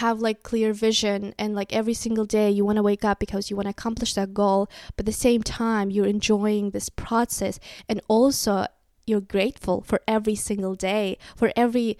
have 0.00 0.20
like 0.20 0.42
clear 0.42 0.72
vision 0.72 1.34
and 1.38 1.54
like 1.54 1.74
every 1.74 1.92
single 1.92 2.24
day 2.24 2.50
you 2.50 2.64
want 2.64 2.76
to 2.76 2.82
wake 2.82 3.04
up 3.04 3.18
because 3.18 3.50
you 3.50 3.56
want 3.56 3.66
to 3.66 3.70
accomplish 3.70 4.14
that 4.14 4.32
goal 4.32 4.66
but 4.96 5.02
at 5.02 5.06
the 5.06 5.12
same 5.12 5.42
time 5.42 5.90
you're 5.90 6.06
enjoying 6.06 6.70
this 6.70 6.88
process 6.88 7.60
and 7.86 8.00
also 8.08 8.64
you're 9.06 9.20
grateful 9.20 9.82
for 9.82 10.00
every 10.08 10.34
single 10.34 10.74
day 10.74 11.18
for 11.36 11.52
every 11.54 11.98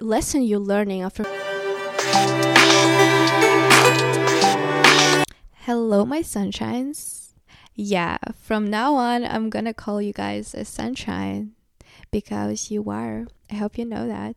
lesson 0.00 0.42
you're 0.42 0.58
learning 0.58 1.02
after 1.02 1.22
hello 5.66 6.04
my 6.04 6.22
sunshines. 6.22 7.28
Yeah 7.76 8.18
from 8.34 8.68
now 8.68 8.96
on 8.96 9.24
i'm 9.24 9.50
gonna 9.50 9.72
call 9.72 10.02
you 10.02 10.12
guys 10.12 10.52
a 10.52 10.64
sunshine 10.64 11.52
because 12.10 12.72
you 12.72 12.90
are. 12.90 13.26
I 13.50 13.54
hope 13.54 13.78
you 13.78 13.84
know 13.84 14.08
that 14.08 14.34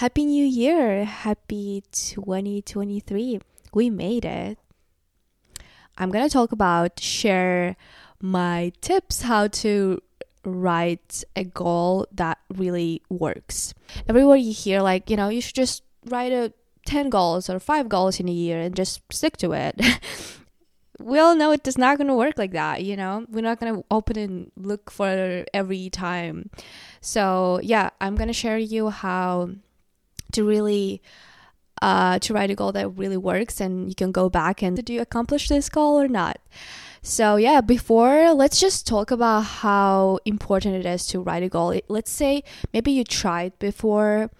Happy 0.00 0.24
New 0.24 0.46
Year! 0.46 1.04
Happy 1.04 1.84
2023! 1.92 3.38
We 3.74 3.90
made 3.90 4.24
it. 4.24 4.56
I'm 5.98 6.10
gonna 6.10 6.30
talk 6.30 6.52
about 6.52 6.98
share 6.98 7.76
my 8.18 8.72
tips 8.80 9.20
how 9.20 9.48
to 9.60 10.00
write 10.42 11.22
a 11.36 11.44
goal 11.44 12.06
that 12.12 12.38
really 12.48 13.02
works. 13.10 13.74
Everywhere 14.08 14.38
you 14.38 14.54
hear 14.54 14.80
like, 14.80 15.10
you 15.10 15.18
know, 15.18 15.28
you 15.28 15.42
should 15.42 15.54
just 15.54 15.82
write 16.06 16.32
a 16.32 16.54
10 16.86 17.10
goals 17.10 17.50
or 17.50 17.60
5 17.60 17.90
goals 17.90 18.18
in 18.18 18.26
a 18.26 18.32
year 18.32 18.58
and 18.58 18.74
just 18.74 19.02
stick 19.12 19.36
to 19.36 19.52
it. 19.52 19.78
we 20.98 21.18
all 21.18 21.36
know 21.36 21.52
it 21.52 21.68
is 21.68 21.76
not 21.76 21.98
going 21.98 22.08
to 22.08 22.14
work 22.14 22.38
like 22.38 22.52
that, 22.52 22.82
you 22.82 22.96
know? 22.96 23.26
We're 23.28 23.42
not 23.42 23.60
going 23.60 23.74
to 23.74 23.84
open 23.90 24.16
and 24.16 24.50
look 24.56 24.90
for 24.90 25.44
every 25.52 25.90
time. 25.90 26.48
So, 27.02 27.60
yeah, 27.62 27.90
I'm 28.00 28.16
going 28.16 28.28
to 28.28 28.32
share 28.32 28.56
you 28.56 28.88
how 28.88 29.50
to 30.32 30.44
really 30.44 31.02
uh, 31.82 32.18
to 32.18 32.34
write 32.34 32.50
a 32.50 32.54
goal 32.54 32.72
that 32.72 32.88
really 32.90 33.16
works 33.16 33.60
and 33.60 33.88
you 33.88 33.94
can 33.94 34.12
go 34.12 34.28
back 34.28 34.62
and 34.62 34.84
do 34.84 34.92
you 34.92 35.00
accomplish 35.00 35.48
this 35.48 35.68
goal 35.68 35.98
or 35.98 36.08
not. 36.08 36.38
So 37.02 37.36
yeah 37.36 37.60
before 37.60 38.32
let's 38.34 38.60
just 38.60 38.86
talk 38.86 39.10
about 39.10 39.40
how 39.40 40.18
important 40.24 40.74
it 40.74 40.86
is 40.86 41.06
to 41.08 41.20
write 41.20 41.42
a 41.42 41.48
goal. 41.48 41.78
Let's 41.88 42.10
say 42.10 42.44
maybe 42.72 42.92
you 42.92 43.04
tried 43.04 43.58
before 43.58 44.30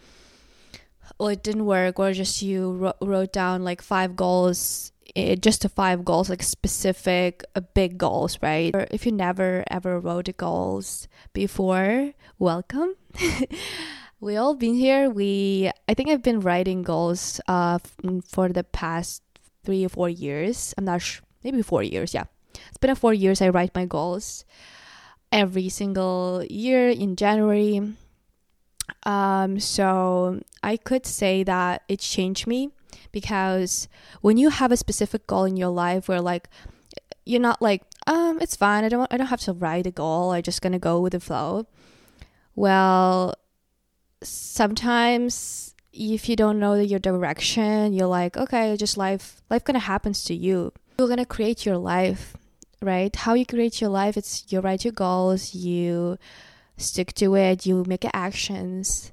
or 1.19 1.32
it 1.32 1.42
didn't 1.42 1.66
work 1.66 1.98
or 1.98 2.12
just 2.12 2.42
you 2.42 2.92
wrote 3.00 3.32
down 3.32 3.64
like 3.64 3.80
five 3.80 4.16
goals 4.16 4.92
eh, 5.16 5.36
just 5.36 5.62
to 5.62 5.69
five 5.69 6.04
goals 6.04 6.28
like 6.28 6.42
specific 6.42 7.42
uh, 7.56 7.60
big 7.75 7.97
goals 7.97 8.38
right? 8.42 8.75
Or 8.75 8.86
if 8.91 9.06
you 9.06 9.12
never 9.12 9.64
ever 9.70 9.98
wrote 9.98 10.28
goals 10.36 11.08
before 11.32 12.12
welcome 12.38 12.94
we 14.20 14.36
all 14.36 14.54
been 14.54 14.74
here. 14.74 15.08
We 15.10 15.70
I 15.88 15.94
think 15.94 16.08
I've 16.08 16.22
been 16.22 16.40
writing 16.40 16.82
goals 16.82 17.40
uh 17.48 17.78
for 18.28 18.48
the 18.48 18.64
past 18.64 19.22
three 19.64 19.84
or 19.84 19.88
four 19.88 20.08
years. 20.08 20.74
I'm 20.76 20.84
not 20.84 21.02
sure, 21.02 21.24
maybe 21.42 21.62
four 21.62 21.82
years. 21.82 22.14
Yeah, 22.14 22.24
it's 22.68 22.78
been 22.78 22.91
a 22.91 22.96
four 22.96 23.14
years. 23.14 23.41
I 23.41 23.48
write 23.48 23.74
my 23.74 23.86
goals 23.86 24.44
every 25.32 25.68
single 25.68 26.44
year 26.48 26.88
in 26.88 27.16
January. 27.16 27.94
Um, 29.04 29.60
so 29.60 30.41
I 30.62 30.76
could 30.76 31.06
say 31.06 31.42
that 31.44 31.82
it 31.88 32.00
changed 32.00 32.46
me 32.46 32.70
because 33.12 33.88
when 34.20 34.36
you 34.36 34.50
have 34.50 34.72
a 34.72 34.76
specific 34.76 35.26
goal 35.26 35.44
in 35.44 35.56
your 35.56 35.70
life, 35.70 36.08
where 36.08 36.20
like 36.20 36.48
you're 37.24 37.41
not 37.41 37.62
like 37.62 37.82
um 38.06 38.38
it's 38.41 38.56
fine. 38.56 38.84
I 38.84 38.88
don't 38.88 39.08
I 39.10 39.16
don't 39.16 39.28
have 39.28 39.41
to 39.48 39.52
write 39.54 39.86
a 39.86 39.91
goal. 39.91 40.32
I'm 40.32 40.42
just 40.42 40.60
gonna 40.60 40.78
go 40.78 41.00
with 41.00 41.12
the 41.12 41.20
flow. 41.20 41.66
Well, 42.54 43.34
sometimes 44.22 45.74
if 45.92 46.28
you 46.28 46.36
don't 46.36 46.58
know 46.58 46.74
your 46.74 46.98
direction, 46.98 47.92
you're 47.92 48.06
like, 48.06 48.36
okay, 48.36 48.76
just 48.76 48.96
life 48.96 49.42
life 49.50 49.64
gonna 49.64 49.78
happens 49.78 50.24
to 50.24 50.34
you. 50.34 50.72
You're 50.98 51.08
gonna 51.08 51.26
create 51.26 51.66
your 51.66 51.78
life, 51.78 52.36
right? 52.80 53.14
How 53.14 53.34
you 53.34 53.46
create 53.46 53.80
your 53.80 53.91
life, 53.91 54.16
it's 54.16 54.44
you 54.48 54.60
write 54.60 54.84
your 54.84 54.92
goals, 54.92 55.54
you 55.54 56.19
stick 56.76 57.12
to 57.14 57.34
it, 57.36 57.66
you 57.66 57.84
make 57.86 58.04
actions. 58.12 59.12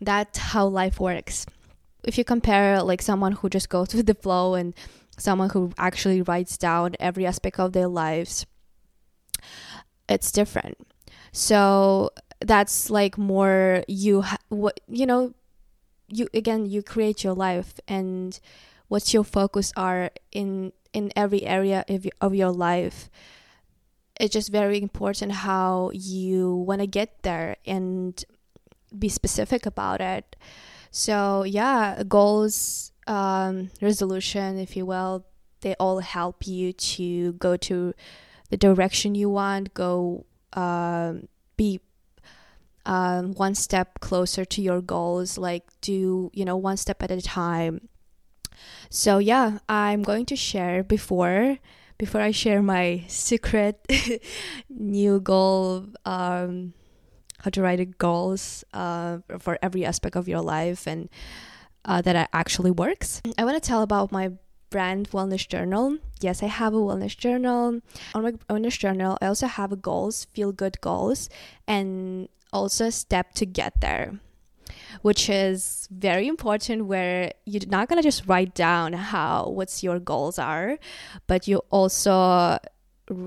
That's 0.00 0.38
how 0.38 0.66
life 0.66 1.00
works. 1.00 1.46
If 2.04 2.18
you 2.18 2.24
compare 2.24 2.82
like 2.82 3.02
someone 3.02 3.32
who 3.32 3.48
just 3.48 3.68
goes 3.68 3.94
with 3.94 4.06
the 4.06 4.14
flow 4.14 4.54
and 4.54 4.74
someone 5.18 5.50
who 5.50 5.72
actually 5.78 6.22
writes 6.22 6.56
down 6.56 6.94
every 7.00 7.26
aspect 7.26 7.58
of 7.58 7.72
their 7.72 7.88
lives, 7.88 8.46
it's 10.08 10.30
different. 10.30 10.76
So 11.32 12.10
that's 12.40 12.90
like 12.90 13.16
more 13.18 13.82
you 13.88 14.22
ha- 14.22 14.38
what 14.48 14.80
you 14.88 15.06
know 15.06 15.32
you 16.08 16.28
again 16.34 16.66
you 16.66 16.82
create 16.82 17.24
your 17.24 17.34
life 17.34 17.80
and 17.88 18.38
what 18.88 19.12
your 19.12 19.24
focus 19.24 19.72
are 19.76 20.10
in 20.32 20.72
in 20.92 21.12
every 21.16 21.42
area 21.44 21.84
of, 21.88 22.06
of 22.20 22.34
your 22.34 22.50
life. 22.50 23.10
It's 24.18 24.32
just 24.32 24.50
very 24.50 24.80
important 24.80 25.32
how 25.32 25.90
you 25.92 26.54
want 26.54 26.80
to 26.80 26.86
get 26.86 27.22
there 27.22 27.56
and 27.66 28.24
be 28.96 29.08
specific 29.08 29.66
about 29.66 30.00
it. 30.00 30.36
So 30.90 31.44
yeah 31.44 32.02
goals 32.08 32.92
um, 33.06 33.70
resolution 33.80 34.58
if 34.58 34.76
you 34.76 34.86
will 34.86 35.24
they 35.60 35.74
all 35.80 36.00
help 36.00 36.46
you 36.46 36.72
to 36.72 37.32
go 37.34 37.56
to 37.56 37.94
the 38.50 38.56
direction 38.56 39.14
you 39.14 39.28
want 39.28 39.74
go 39.74 40.24
um, 40.52 41.28
be 41.56 41.80
um, 42.86 43.34
one 43.34 43.54
step 43.54 44.00
closer 44.00 44.44
to 44.44 44.62
your 44.62 44.80
goals 44.80 45.36
like 45.36 45.64
do 45.80 46.30
you 46.32 46.44
know 46.44 46.56
one 46.56 46.76
step 46.76 47.02
at 47.02 47.10
a 47.10 47.20
time. 47.20 47.88
So 48.88 49.18
yeah 49.18 49.58
i'm 49.68 50.02
going 50.02 50.24
to 50.26 50.36
share 50.36 50.82
before 50.82 51.58
before 51.98 52.22
i 52.22 52.30
share 52.30 52.62
my 52.62 53.04
secret 53.08 53.84
new 54.70 55.20
goal 55.20 55.86
um, 56.06 56.72
how 57.40 57.50
to 57.50 57.60
write 57.60 57.98
goals 57.98 58.64
uh, 58.72 59.18
for 59.38 59.58
every 59.60 59.84
aspect 59.84 60.16
of 60.16 60.26
your 60.28 60.40
life 60.40 60.86
and 60.86 61.08
uh, 61.84 62.02
that 62.02 62.28
actually 62.32 62.72
works. 62.72 63.22
I 63.38 63.44
want 63.44 63.62
to 63.62 63.66
tell 63.66 63.82
about 63.82 64.10
my 64.10 64.32
brand 64.70 65.10
wellness 65.10 65.46
journal. 65.46 65.98
Yes 66.20 66.42
i 66.42 66.46
have 66.46 66.74
a 66.74 66.78
wellness 66.78 67.16
journal. 67.16 67.80
On 68.14 68.22
my 68.22 68.32
wellness 68.50 68.78
journal 68.78 69.18
i 69.20 69.26
also 69.26 69.46
have 69.46 69.82
goals 69.82 70.24
feel 70.32 70.50
good 70.52 70.80
goals. 70.80 71.28
And 71.68 72.28
also 72.52 72.86
a 72.86 72.92
step 72.92 73.34
to 73.34 73.46
get 73.46 73.80
there 73.80 74.18
which 75.02 75.28
is 75.28 75.88
very 75.90 76.26
important 76.26 76.86
where 76.86 77.32
you're 77.44 77.68
not 77.68 77.88
going 77.88 77.96
to 77.96 78.02
just 78.02 78.26
write 78.26 78.54
down 78.54 78.92
how 78.92 79.48
what's 79.48 79.82
your 79.82 79.98
goals 79.98 80.38
are 80.38 80.78
but 81.26 81.46
you 81.46 81.62
also 81.70 82.58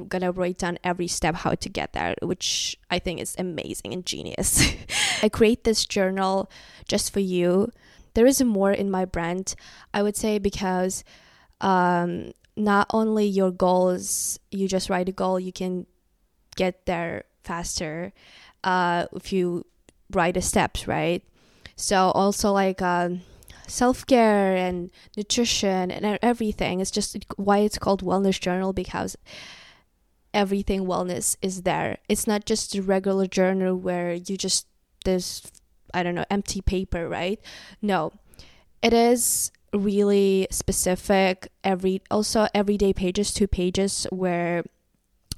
gonna 0.10 0.32
write 0.32 0.58
down 0.58 0.78
every 0.84 1.08
step 1.08 1.36
how 1.36 1.56
to 1.56 1.70
get 1.70 1.94
there 1.94 2.14
which 2.22 2.78
i 2.92 3.00
think 3.00 3.20
is 3.20 3.36
amazing 3.40 3.94
and 3.94 4.06
genius. 4.06 4.74
I 5.24 5.30
create 5.30 5.64
this 5.64 5.86
journal 5.86 6.52
just 6.88 7.14
for 7.14 7.20
you. 7.20 7.72
There 8.14 8.26
is 8.26 8.42
more 8.44 8.72
in 8.72 8.92
my 8.92 9.06
brand 9.06 9.56
i 9.94 10.04
would 10.04 10.18
say 10.18 10.38
because 10.40 11.04
um, 11.62 12.32
not 12.56 12.88
only 12.94 13.26
your 13.26 13.52
goals 13.52 14.40
you 14.52 14.68
just 14.68 14.90
write 14.90 15.08
a 15.08 15.14
goal 15.14 15.40
you 15.40 15.54
can 15.54 15.86
get 16.56 16.86
there 16.86 17.24
faster 17.44 18.12
uh, 18.64 19.06
if 19.14 19.32
you 19.32 19.66
write 20.12 20.36
the 20.36 20.42
steps, 20.42 20.88
right? 20.88 21.24
So 21.76 22.12
also 22.12 22.52
like 22.52 22.82
uh, 22.82 23.10
self 23.68 24.06
care 24.06 24.56
and 24.56 24.92
nutrition 25.16 25.92
and 25.92 26.20
everything. 26.22 26.80
It's 26.80 26.92
just 26.92 27.18
why 27.38 27.60
it's 27.60 27.78
called 27.78 28.04
wellness 28.04 28.40
journal 28.40 28.74
because 28.74 29.16
everything 30.34 30.86
wellness 30.86 31.38
is 31.42 31.64
there. 31.64 31.98
It's 32.08 32.28
not 32.28 32.46
just 32.46 32.76
a 32.76 32.82
regular 32.82 33.28
journal 33.28 33.76
where 33.76 34.14
you 34.14 34.38
just 34.38 34.68
there's 35.06 35.44
I 35.94 36.04
don't 36.04 36.16
know 36.16 36.26
empty 36.30 36.62
paper, 36.62 37.08
right? 37.08 37.40
No, 37.82 38.12
it 38.82 38.94
is 38.94 39.52
really 39.74 40.48
specific. 40.52 41.50
Every 41.64 42.02
also 42.12 42.48
everyday 42.54 42.94
pages, 42.94 43.34
two 43.34 43.48
pages 43.48 44.06
where 44.12 44.64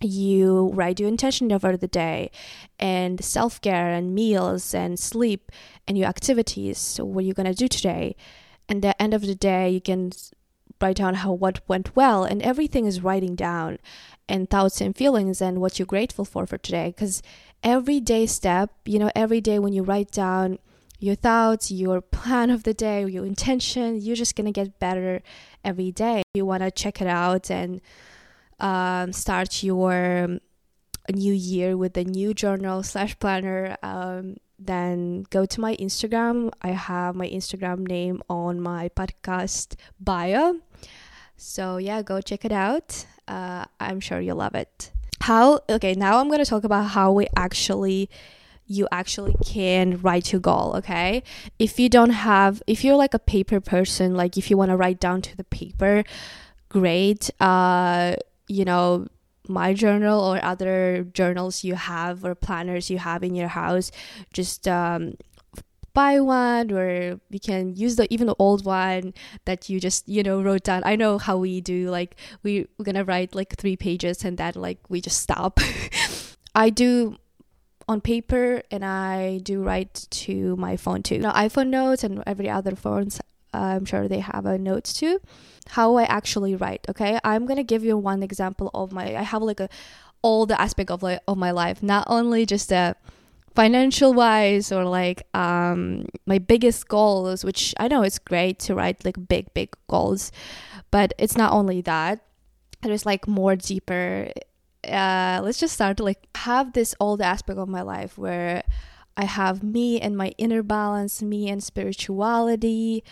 you 0.03 0.71
write 0.73 0.99
your 0.99 1.09
intention 1.09 1.51
over 1.51 1.77
the 1.77 1.87
day 1.87 2.31
and 2.79 3.23
self-care 3.23 3.89
and 3.89 4.13
meals 4.15 4.73
and 4.73 4.99
sleep 4.99 5.51
and 5.87 5.97
your 5.97 6.07
activities. 6.07 6.77
So 6.77 7.05
what 7.05 7.25
you're 7.25 7.33
going 7.33 7.51
to 7.51 7.53
do 7.53 7.67
today? 7.67 8.15
And 8.67 8.83
at 8.85 8.97
the 8.97 9.01
end 9.01 9.13
of 9.13 9.21
the 9.21 9.35
day 9.35 9.69
you 9.69 9.81
can 9.81 10.11
write 10.81 10.97
down 10.97 11.15
how 11.15 11.31
what 11.31 11.61
went 11.67 11.95
well 11.95 12.23
and 12.23 12.41
everything 12.41 12.85
is 12.85 13.03
writing 13.03 13.35
down 13.35 13.77
and 14.27 14.49
thoughts 14.49 14.81
and 14.81 14.95
feelings 14.95 15.41
and 15.41 15.61
what 15.61 15.77
you're 15.77 15.85
grateful 15.85 16.25
for 16.25 16.45
for 16.45 16.57
today. 16.57 16.87
Because 16.95 17.21
every 17.63 17.99
day 17.99 18.25
step 18.25 18.71
you 18.85 18.97
know 18.97 19.11
every 19.15 19.41
day 19.41 19.59
when 19.59 19.73
you 19.73 19.83
write 19.83 20.09
down 20.11 20.57
your 20.99 21.13
thoughts 21.13 21.69
your 21.69 22.01
plan 22.01 22.49
of 22.49 22.63
the 22.63 22.73
day 22.73 23.05
your 23.05 23.23
intention 23.23 24.01
you're 24.01 24.15
just 24.15 24.35
going 24.35 24.45
to 24.45 24.51
get 24.51 24.79
better 24.79 25.21
every 25.63 25.91
day. 25.91 26.23
You 26.33 26.45
want 26.45 26.63
to 26.63 26.71
check 26.71 27.01
it 27.01 27.07
out 27.07 27.51
and 27.51 27.81
um, 28.61 29.11
start 29.11 29.63
your 29.63 30.39
new 31.11 31.33
year 31.33 31.75
with 31.75 31.97
a 31.97 32.05
new 32.05 32.33
journal 32.33 32.83
slash 32.83 33.17
planner 33.19 33.75
um, 33.83 34.37
then 34.63 35.25
go 35.29 35.45
to 35.45 35.59
my 35.59 35.75
Instagram. 35.77 36.51
I 36.61 36.69
have 36.69 37.15
my 37.15 37.27
Instagram 37.27 37.87
name 37.87 38.21
on 38.29 38.61
my 38.61 38.89
podcast 38.89 39.75
bio. 39.99 40.59
So, 41.35 41.77
yeah, 41.77 42.03
go 42.03 42.21
check 42.21 42.45
it 42.45 42.51
out. 42.51 43.05
Uh, 43.27 43.65
I'm 43.79 43.99
sure 43.99 44.19
you'll 44.21 44.37
love 44.37 44.53
it. 44.53 44.91
How, 45.21 45.61
okay, 45.67 45.93
now 45.93 46.19
I'm 46.19 46.29
to 46.29 46.45
talk 46.45 46.63
about 46.63 46.91
how 46.91 47.11
we 47.11 47.27
actually 47.35 48.09
you 48.67 48.87
actually 48.89 49.35
can 49.43 49.99
write 50.01 50.31
your 50.31 50.39
goal 50.39 50.75
okay 50.77 51.23
if 51.59 51.77
you 51.77 51.89
don't 51.89 52.11
have 52.11 52.63
if 52.67 52.85
you're 52.85 52.95
like 52.95 53.13
a 53.13 53.19
paper 53.19 53.59
person 53.59 54.15
like 54.15 54.37
if 54.37 54.49
you 54.49 54.55
want 54.55 54.69
to 54.71 54.77
write 54.77 54.97
down 54.97 55.21
to 55.21 55.35
the 55.35 55.43
paper 55.45 56.05
great 56.69 57.29
uh 57.41 58.15
you 58.51 58.65
know 58.65 59.07
my 59.47 59.73
journal 59.73 60.19
or 60.21 60.43
other 60.43 61.07
journals 61.13 61.63
you 61.63 61.75
have 61.75 62.23
or 62.23 62.35
planners 62.35 62.89
you 62.89 62.99
have 62.99 63.23
in 63.23 63.33
your 63.33 63.47
house 63.47 63.91
just 64.33 64.67
um 64.67 65.15
buy 65.93 66.19
one 66.19 66.71
or 66.71 67.19
you 67.29 67.39
can 67.39 67.75
use 67.75 67.97
the 67.97 68.07
even 68.13 68.27
the 68.27 68.35
old 68.39 68.63
one 68.63 69.13
that 69.45 69.67
you 69.67 69.79
just 69.79 70.07
you 70.07 70.23
know 70.23 70.41
wrote 70.41 70.63
down 70.63 70.81
i 70.85 70.95
know 70.95 71.17
how 71.17 71.35
we 71.35 71.59
do 71.59 71.89
like 71.89 72.15
we, 72.43 72.65
we're 72.77 72.85
gonna 72.85 73.03
write 73.03 73.35
like 73.35 73.55
three 73.57 73.75
pages 73.75 74.23
and 74.23 74.37
then 74.37 74.53
like 74.55 74.79
we 74.89 75.01
just 75.01 75.19
stop 75.19 75.59
i 76.55 76.69
do 76.69 77.17
on 77.87 78.01
paper 78.01 78.61
and 78.71 78.85
I 78.85 79.39
do 79.43 79.61
write 79.63 80.07
to 80.11 80.55
my 80.55 80.77
phone 80.77 81.03
too. 81.03 81.19
Now, 81.19 81.33
iPhone 81.33 81.67
notes 81.67 82.03
and 82.03 82.23
every 82.25 82.49
other 82.49 82.75
phones, 82.75 83.19
I'm 83.53 83.85
sure 83.85 84.07
they 84.07 84.19
have 84.19 84.45
a 84.45 84.57
notes 84.57 84.93
too. 84.93 85.19
How 85.69 85.95
I 85.95 86.03
actually 86.03 86.55
write, 86.55 86.85
okay? 86.89 87.19
I'm 87.23 87.45
gonna 87.45 87.63
give 87.63 87.83
you 87.83 87.97
one 87.97 88.23
example 88.23 88.71
of 88.73 88.91
my. 88.91 89.15
I 89.15 89.23
have 89.23 89.41
like 89.41 89.59
a 89.59 89.69
all 90.21 90.45
the 90.45 90.59
aspect 90.59 90.91
of 90.91 91.03
like 91.03 91.19
of 91.27 91.37
my 91.37 91.51
life, 91.51 91.81
not 91.81 92.05
only 92.07 92.45
just 92.45 92.71
a 92.71 92.95
financial 93.53 94.13
wise 94.13 94.71
or 94.71 94.85
like 94.85 95.23
um 95.35 96.05
my 96.25 96.39
biggest 96.39 96.87
goals, 96.87 97.43
which 97.43 97.73
I 97.79 97.87
know 97.87 98.01
it's 98.03 98.19
great 98.19 98.59
to 98.59 98.75
write 98.75 99.03
like 99.05 99.17
big 99.27 99.53
big 99.53 99.75
goals, 99.87 100.31
but 100.91 101.13
it's 101.17 101.37
not 101.37 101.53
only 101.53 101.81
that. 101.81 102.21
There's 102.81 103.05
like 103.05 103.27
more 103.27 103.55
deeper 103.55 104.31
uh, 104.87 105.39
let's 105.43 105.59
just 105.59 105.73
start 105.73 105.97
to 105.97 106.03
like 106.03 106.27
have 106.35 106.73
this 106.73 106.95
old 106.99 107.21
aspect 107.21 107.59
of 107.59 107.69
my 107.69 107.81
life 107.81 108.17
where 108.17 108.63
I 109.15 109.25
have 109.25 109.61
me 109.61 109.99
and 109.99 110.17
my 110.17 110.33
inner 110.37 110.63
balance, 110.63 111.21
me 111.21 111.49
and 111.49 111.63
spirituality, 111.63 113.03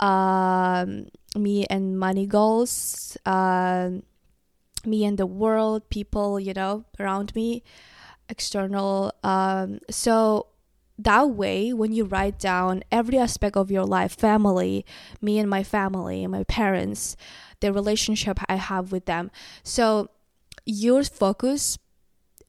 um, 0.00 1.06
me 1.36 1.66
and 1.66 1.98
money 1.98 2.26
goals, 2.26 3.16
uh, 3.24 3.90
me 4.84 5.04
and 5.04 5.18
the 5.18 5.26
world, 5.26 5.88
people, 5.90 6.40
you 6.40 6.52
know, 6.54 6.84
around 6.98 7.34
me, 7.34 7.62
external. 8.28 9.12
Um, 9.22 9.80
so 9.90 10.46
that 10.98 11.30
way, 11.30 11.72
when 11.72 11.92
you 11.92 12.04
write 12.04 12.38
down 12.38 12.82
every 12.90 13.18
aspect 13.18 13.56
of 13.56 13.70
your 13.70 13.84
life, 13.84 14.16
family, 14.16 14.84
me 15.20 15.38
and 15.38 15.48
my 15.48 15.62
family, 15.62 16.26
my 16.26 16.44
parents, 16.44 17.16
the 17.60 17.72
relationship 17.72 18.38
I 18.48 18.56
have 18.56 18.92
with 18.92 19.06
them. 19.06 19.30
So 19.62 20.10
your 20.66 21.04
focus 21.04 21.78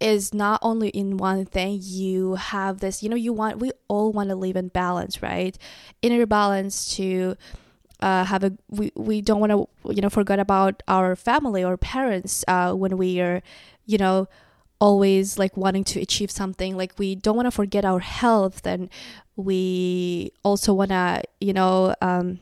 is 0.02 0.34
not 0.34 0.60
only 0.62 0.90
in 0.90 1.18
one 1.18 1.46
thing 1.46 1.80
you 1.82 2.36
have 2.36 2.80
this 2.80 3.04
you 3.04 3.10
know 3.10 3.16
you 3.16 3.32
want 3.32 3.60
we 3.60 3.72
all 3.88 4.12
want 4.12 4.30
to 4.30 4.36
live 4.36 4.56
in 4.56 4.68
balance 4.70 5.22
right? 5.22 5.58
Inner 6.02 6.26
balance 6.26 6.96
to 6.96 7.36
uh, 8.02 8.26
have 8.26 8.44
a 8.44 8.54
we, 8.70 8.92
we 8.96 9.22
don't 9.22 9.40
want 9.40 9.52
to 9.52 9.94
you 9.94 10.02
know 10.02 10.10
forget 10.10 10.40
about 10.40 10.82
our 10.88 11.16
family 11.16 11.64
or 11.64 11.78
parents 11.78 12.44
uh, 12.48 12.74
when 12.74 12.98
we 12.98 13.22
are 13.22 13.42
you 13.86 13.98
know 13.98 14.28
always 14.80 15.38
like 15.38 15.56
wanting 15.56 15.84
to 15.84 16.02
achieve 16.02 16.32
something. 16.32 16.76
Like 16.76 16.94
we 16.98 17.16
don't 17.16 17.36
want 17.36 17.46
to 17.46 17.52
forget 17.52 17.86
our 17.86 18.00
health 18.00 18.66
and 18.66 18.90
we 19.36 20.34
also 20.44 20.74
want 20.74 20.90
to 20.90 21.22
you 21.40 21.54
know 21.54 21.96
um, 22.02 22.40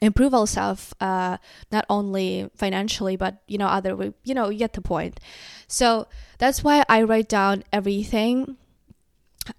improve 0.00 0.34
ourselves 0.34 0.94
uh, 1.00 1.36
not 1.70 1.84
only 1.88 2.50
financially 2.54 3.16
but 3.16 3.42
you 3.46 3.58
know 3.58 3.66
other 3.66 3.94
way, 3.96 4.12
you 4.24 4.34
know 4.34 4.48
you 4.48 4.58
get 4.58 4.72
the 4.72 4.80
point. 4.80 5.20
So 5.68 6.06
that's 6.38 6.64
why 6.64 6.84
i 6.88 7.02
write 7.02 7.28
down 7.28 7.64
everything. 7.72 8.56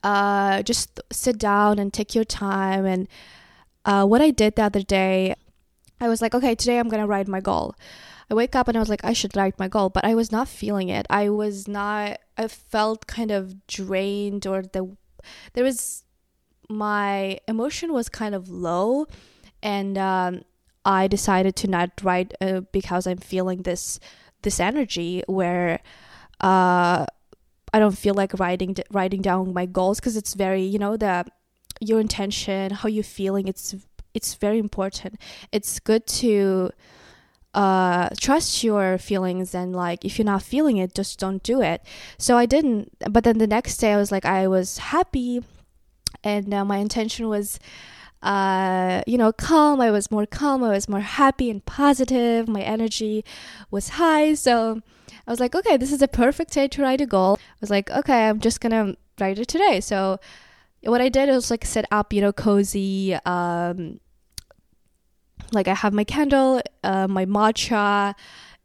Uh, 0.04 0.62
just 0.64 1.00
sit 1.12 1.38
down 1.38 1.80
and 1.80 1.94
take 1.94 2.16
your 2.16 2.24
time. 2.24 2.86
And 2.86 3.08
uh, 3.86 4.06
what 4.06 4.22
i 4.22 4.30
did 4.30 4.56
the 4.56 4.64
other 4.64 4.84
day 4.84 5.34
i 6.00 6.08
was 6.08 6.22
like 6.22 6.36
okay 6.36 6.54
today 6.54 6.78
i'm 6.78 6.90
gonna 6.90 7.08
write 7.08 7.28
my 7.28 7.40
goal. 7.40 7.76
I 8.30 8.34
wake 8.34 8.56
up 8.56 8.68
and 8.68 8.78
i 8.78 8.80
was 8.80 8.90
like 8.90 9.04
i 9.04 9.14
should 9.14 9.36
write 9.36 9.60
my 9.60 9.68
goal 9.68 9.90
but 9.90 10.06
i 10.06 10.16
was 10.16 10.32
not 10.32 10.48
feeling 10.48 10.90
it. 10.90 11.06
I 11.10 11.30
was 11.30 11.68
not 11.68 12.20
i 12.38 12.48
felt 12.48 13.08
kind 13.08 13.32
of 13.32 13.68
drained 13.68 14.48
or 14.48 14.64
the 14.64 14.96
there 15.54 15.64
was 15.64 16.04
my 16.70 17.38
emotion 17.48 17.94
was 17.94 18.10
kind 18.10 18.34
of 18.34 18.50
low 18.50 19.06
and 19.64 19.98
um, 19.98 20.44
I 20.86 21.08
decided 21.08 21.56
to 21.58 21.68
not 21.68 21.90
write 22.04 22.34
uh, 22.42 22.62
because 22.72 23.08
I'm 23.08 23.18
feeling 23.18 23.64
this 23.64 24.00
this 24.42 24.60
energy 24.60 25.24
where 25.28 25.80
uh, 26.40 27.06
I 27.74 27.80
don't 27.80 27.98
feel 27.98 28.16
like 28.16 28.40
writing 28.40 28.76
writing 28.92 29.22
down 29.22 29.54
my 29.54 29.66
goals 29.66 30.00
because 30.00 30.18
it's 30.18 30.34
very 30.34 30.64
you 30.64 30.80
know 30.80 30.98
the 30.98 31.26
your 31.80 32.00
intention 32.00 32.72
how 32.72 32.90
you're 32.90 33.04
feeling 33.04 33.48
it's 33.48 33.76
it's 34.14 34.34
very 34.36 34.60
important. 34.60 35.20
It's 35.52 35.80
good 35.80 36.06
to 36.08 36.72
uh, 37.54 38.10
trust 38.20 38.64
your 38.64 38.98
feelings 38.98 39.54
and 39.54 39.76
like 39.76 40.06
if 40.06 40.18
you're 40.18 40.26
not 40.26 40.42
feeling 40.42 40.78
it 40.78 40.94
just 40.96 41.20
don't 41.20 41.44
do 41.44 41.62
it. 41.62 41.82
So 42.18 42.38
i 42.38 42.46
didn't 42.46 42.92
but 43.10 43.24
then 43.24 43.38
the 43.38 43.48
next 43.48 43.78
day 43.78 43.94
i 43.94 43.98
was 43.98 44.12
like 44.12 44.26
i 44.26 44.48
was 44.48 44.78
happy 44.78 45.44
and 46.24 46.54
uh, 46.54 46.64
my 46.66 46.78
intention 46.78 47.28
was 47.28 47.60
uh, 48.22 49.02
you 49.08 49.18
know, 49.18 49.32
calm. 49.32 49.82
I 49.82 49.92
was 49.92 50.12
more 50.12 50.26
calm. 50.26 50.64
I 50.64 50.70
was 50.70 50.88
more 50.88 51.02
happy 51.02 51.50
and 51.50 51.66
positive. 51.66 52.48
My 52.48 52.62
energy 52.62 53.26
was 53.70 53.90
high. 53.90 54.34
So 54.36 54.82
I 55.28 55.32
was 55.32 55.40
like, 55.40 55.56
okay, 55.56 55.78
this 55.78 55.92
is 55.92 56.02
a 56.02 56.08
perfect 56.08 56.54
day 56.54 56.68
to 56.68 56.82
write 56.82 57.02
a 57.02 57.06
goal. 57.06 57.38
I 57.40 57.58
was 57.60 57.70
like, 57.70 57.90
okay, 57.90 58.28
I'm 58.28 58.40
just 58.40 58.62
gonna 58.62 58.96
write 59.20 59.40
it 59.40 59.48
today. 59.48 59.80
So 59.82 60.20
what 60.84 61.02
I 61.02 61.10
did 61.10 61.30
was 61.30 61.52
like 61.52 61.66
set 61.66 61.86
up, 61.92 62.14
you 62.14 62.22
know, 62.22 62.34
cozy. 62.34 63.16
Um, 63.26 64.00
like 65.52 65.68
I 65.68 65.74
have 65.74 65.94
my 65.94 66.04
candle, 66.04 66.62
uh, 66.84 67.08
my 67.08 67.26
matcha, 67.26 68.14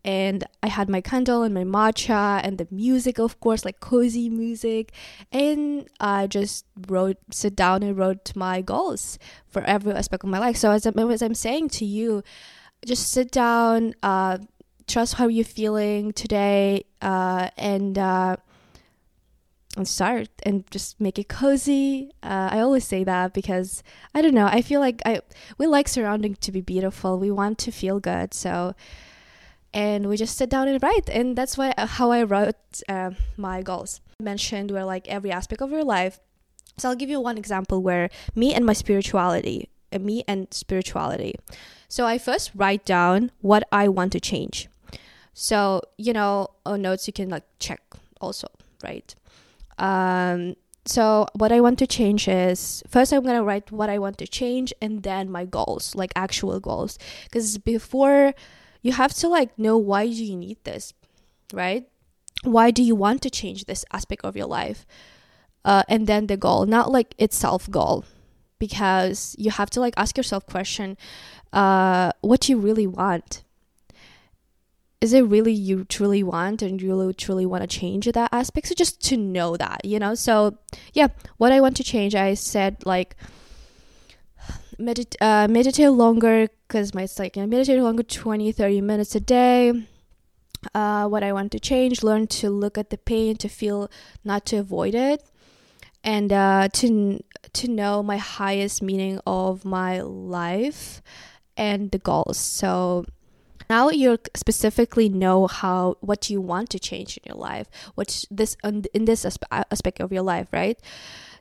and 0.06 0.44
I 0.62 0.68
had 0.68 0.88
my 0.88 1.00
candle 1.00 1.42
and 1.42 1.52
my 1.52 1.64
matcha 1.64 2.40
and 2.44 2.58
the 2.58 2.68
music, 2.70 3.18
of 3.18 3.40
course, 3.40 3.64
like 3.64 3.80
cozy 3.80 4.28
music. 4.28 4.92
And 5.32 5.88
I 5.98 6.28
just 6.28 6.64
wrote, 6.86 7.16
sit 7.32 7.56
down 7.56 7.82
and 7.82 7.98
wrote 7.98 8.34
my 8.36 8.60
goals 8.60 9.18
for 9.48 9.62
every 9.62 9.92
aspect 9.92 10.22
of 10.22 10.30
my 10.30 10.38
life. 10.38 10.56
So 10.56 10.70
as, 10.70 10.86
I, 10.86 10.90
as 10.90 11.22
I'm 11.22 11.34
saying 11.34 11.70
to 11.70 11.84
you, 11.84 12.22
just 12.86 13.10
sit 13.10 13.32
down, 13.32 13.94
uh, 14.04 14.38
trust 14.86 15.14
how 15.14 15.26
you're 15.26 15.44
feeling 15.44 16.12
today, 16.12 16.84
uh, 17.02 17.50
and 17.58 17.98
uh, 17.98 18.36
and 19.76 19.88
start 19.88 20.28
and 20.44 20.70
just 20.70 21.00
make 21.00 21.18
it 21.18 21.28
cozy. 21.28 22.12
Uh, 22.22 22.48
I 22.52 22.60
always 22.60 22.86
say 22.86 23.02
that 23.02 23.34
because 23.34 23.82
I 24.14 24.22
don't 24.22 24.34
know. 24.34 24.46
I 24.46 24.62
feel 24.62 24.80
like 24.80 25.02
I 25.04 25.20
we 25.58 25.66
like 25.66 25.88
surrounding 25.88 26.36
to 26.36 26.52
be 26.52 26.60
beautiful. 26.60 27.18
We 27.18 27.30
want 27.30 27.58
to 27.58 27.72
feel 27.72 27.98
good. 27.98 28.32
So 28.32 28.74
and 29.76 30.08
we 30.08 30.16
just 30.16 30.38
sit 30.38 30.48
down 30.48 30.68
and 30.68 30.82
write. 30.82 31.10
And 31.10 31.36
that's 31.36 31.58
why 31.58 31.74
uh, 31.76 31.86
how 31.86 32.10
i 32.10 32.22
wrote 32.22 32.56
uh, 32.88 33.10
my 33.36 33.62
goals. 33.62 34.00
I 34.18 34.24
mentioned 34.24 34.70
were 34.70 34.84
like 34.84 35.06
every 35.06 35.30
aspect 35.30 35.60
of 35.60 35.70
your 35.70 35.84
life. 35.84 36.18
So 36.78 36.88
i'll 36.88 36.96
give 36.96 37.10
you 37.10 37.20
one 37.20 37.38
example 37.38 37.82
where 37.82 38.08
me 38.34 38.54
and 38.54 38.64
my 38.64 38.72
spirituality 38.72 39.68
uh, 39.92 39.98
me 39.98 40.24
and 40.26 40.52
spirituality. 40.52 41.34
So 41.88 42.06
i 42.06 42.16
first 42.18 42.50
write 42.54 42.84
down 42.86 43.30
what 43.42 43.62
i 43.70 43.86
want 43.86 44.12
to 44.12 44.20
change. 44.20 44.68
So 45.34 45.82
you 45.98 46.14
know 46.14 46.48
on 46.64 46.82
notes 46.82 47.06
you 47.06 47.12
can 47.12 47.28
like 47.28 47.44
check 47.58 47.82
also 48.20 48.48
right? 48.82 49.14
Um 49.78 50.56
so 50.88 51.26
what 51.34 51.50
i 51.50 51.60
want 51.60 51.80
to 51.80 51.86
change 51.86 52.28
is 52.28 52.82
first 52.88 53.12
i'm 53.12 53.24
going 53.24 53.36
to 53.36 53.42
write 53.42 53.72
what 53.72 53.90
i 53.90 53.98
want 53.98 54.18
to 54.18 54.24
change 54.24 54.72
and 54.80 55.02
then 55.02 55.28
my 55.28 55.44
goals 55.44 55.94
like 55.96 56.12
actual 56.14 56.60
goals. 56.60 56.98
Because 57.24 57.58
before 57.58 58.32
you 58.82 58.92
have 58.92 59.14
to 59.14 59.28
like 59.28 59.58
know 59.58 59.76
why 59.76 60.06
do 60.06 60.24
you 60.24 60.36
need 60.36 60.58
this, 60.64 60.92
right? 61.52 61.88
Why 62.42 62.70
do 62.70 62.82
you 62.82 62.94
want 62.94 63.22
to 63.22 63.30
change 63.30 63.64
this 63.64 63.84
aspect 63.92 64.24
of 64.24 64.36
your 64.36 64.46
life? 64.46 64.86
Uh, 65.64 65.82
and 65.88 66.06
then 66.06 66.28
the 66.28 66.36
goal, 66.36 66.64
not 66.66 66.92
like 66.92 67.14
itself 67.18 67.68
goal, 67.70 68.04
because 68.58 69.34
you 69.38 69.50
have 69.50 69.70
to 69.70 69.80
like 69.80 69.94
ask 69.96 70.16
yourself 70.16 70.46
question, 70.46 70.96
uh, 71.52 72.12
what 72.20 72.48
you 72.48 72.58
really 72.58 72.86
want. 72.86 73.42
Is 75.00 75.12
it 75.12 75.22
really 75.22 75.52
you 75.52 75.84
truly 75.84 76.22
want 76.22 76.62
and 76.62 76.80
you 76.80 76.88
really 76.88 77.12
truly 77.12 77.44
want 77.44 77.62
to 77.62 77.66
change 77.66 78.06
that 78.06 78.32
aspect? 78.32 78.68
So 78.68 78.74
just 78.74 79.00
to 79.08 79.16
know 79.16 79.56
that, 79.56 79.84
you 79.84 79.98
know. 79.98 80.14
So 80.14 80.56
yeah, 80.94 81.08
what 81.36 81.52
I 81.52 81.60
want 81.60 81.76
to 81.76 81.84
change, 81.84 82.14
I 82.14 82.34
said 82.34 82.86
like 82.86 83.16
medit- 84.78 85.16
uh, 85.20 85.48
meditate 85.48 85.90
longer 85.90 86.48
because 86.66 86.94
my 86.94 87.06
like 87.18 87.36
I 87.36 87.46
meditate 87.46 87.80
longer 87.80 88.02
20 88.02 88.52
30 88.52 88.80
minutes 88.80 89.14
a 89.14 89.20
day 89.20 89.86
uh, 90.74 91.06
what 91.08 91.22
I 91.22 91.32
want 91.32 91.52
to 91.52 91.60
change 91.60 92.02
learn 92.02 92.26
to 92.28 92.50
look 92.50 92.78
at 92.78 92.90
the 92.90 92.98
pain 92.98 93.36
to 93.36 93.48
feel 93.48 93.90
not 94.24 94.46
to 94.46 94.56
avoid 94.56 94.94
it 94.94 95.22
and 96.04 96.32
uh, 96.32 96.68
to 96.74 97.22
to 97.52 97.68
know 97.68 98.02
my 98.02 98.16
highest 98.16 98.82
meaning 98.82 99.20
of 99.26 99.64
my 99.64 100.00
life 100.00 101.00
and 101.56 101.90
the 101.90 101.98
goals. 101.98 102.38
So 102.38 103.06
now 103.68 103.90
you 103.90 104.18
specifically 104.34 105.08
know 105.08 105.46
how 105.46 105.96
what 106.00 106.30
you 106.30 106.40
want 106.40 106.70
to 106.70 106.78
change 106.78 107.16
in 107.16 107.22
your 107.26 107.36
life 107.36 107.66
what's 107.94 108.26
this 108.30 108.56
in 108.62 109.04
this 109.04 109.26
aspect 109.50 110.00
of 110.00 110.12
your 110.12 110.22
life 110.22 110.48
right 110.52 110.78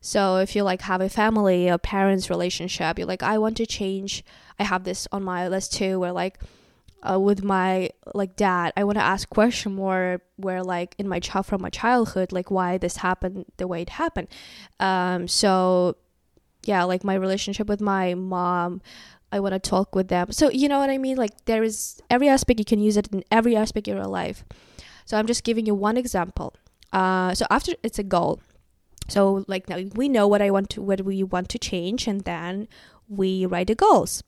so 0.06 0.38
if 0.38 0.56
you 0.56 0.62
like 0.62 0.82
have 0.82 1.02
a 1.02 1.10
family 1.10 1.68
a 1.68 1.80
parents 1.80 2.30
relationship 2.30 3.00
you're 3.00 3.08
like 3.08 3.24
i 3.24 3.40
want 3.40 3.58
to 3.58 3.66
change 3.66 4.24
i 4.60 4.64
have 4.64 4.84
this 4.84 5.08
on 5.12 5.24
my 5.24 5.48
list 5.48 5.74
too 5.74 6.00
where 6.00 6.12
like 6.12 6.40
uh, 7.02 7.20
with 7.20 7.44
my 7.44 7.90
like 8.14 8.36
dad 8.36 8.72
i 8.78 8.84
want 8.84 8.98
to 8.98 9.04
ask 9.04 9.28
question 9.30 9.74
more 9.74 10.22
where 10.38 10.64
like 10.64 10.94
in 11.00 11.08
my 11.08 11.20
child 11.20 11.46
from 11.48 11.60
my 11.60 11.72
childhood 11.72 12.32
like 12.32 12.52
why 12.52 12.78
this 12.78 12.98
happened 12.98 13.46
the 13.58 13.68
way 13.68 13.82
it 13.82 13.90
happened 13.90 14.28
um 14.80 15.28
so 15.28 15.96
yeah 16.66 16.84
like 16.84 17.04
my 17.04 17.16
relationship 17.16 17.68
with 17.68 17.82
my 17.82 18.14
mom 18.14 18.82
I 19.32 19.40
want 19.40 19.52
to 19.54 19.60
talk 19.60 19.96
with 19.96 20.08
them. 20.08 20.32
So, 20.32 20.50
you 20.50 20.70
know 20.70 20.80
what 20.80 20.90
I 20.90 20.98
mean? 20.98 21.18
Like, 21.18 21.44
there 21.44 21.62
is 21.62 22.00
every 22.10 22.30
aspect, 22.30 22.58
you 22.58 22.64
can 22.64 22.80
use 22.80 22.96
it 22.96 23.08
in 23.12 23.22
every 23.30 23.54
aspect 23.54 23.88
of 23.90 23.96
your 23.96 24.08
life. 24.08 24.46
So, 25.04 25.18
I'm 25.18 25.26
just 25.26 25.44
giving 25.44 25.66
you 25.66 25.76
one 25.76 25.98
example. 25.98 26.56
Uh, 26.94 27.34
so, 27.34 27.46
after 27.50 27.74
it's 27.84 28.00
a 28.00 28.04
goal. 28.04 28.40
So, 29.08 29.46
like, 29.48 29.70
now 29.70 29.80
we 29.96 30.10
know 30.10 30.28
what 30.28 30.42
I 30.42 30.50
want 30.50 30.70
to, 30.72 30.82
what 30.82 31.02
we 31.02 31.24
want 31.24 31.50
to 31.50 31.60
change, 31.60 32.08
and 32.08 32.22
then 32.22 32.68
we 33.08 33.46
write 33.46 33.68
the 33.68 33.76
goals. 33.76 34.24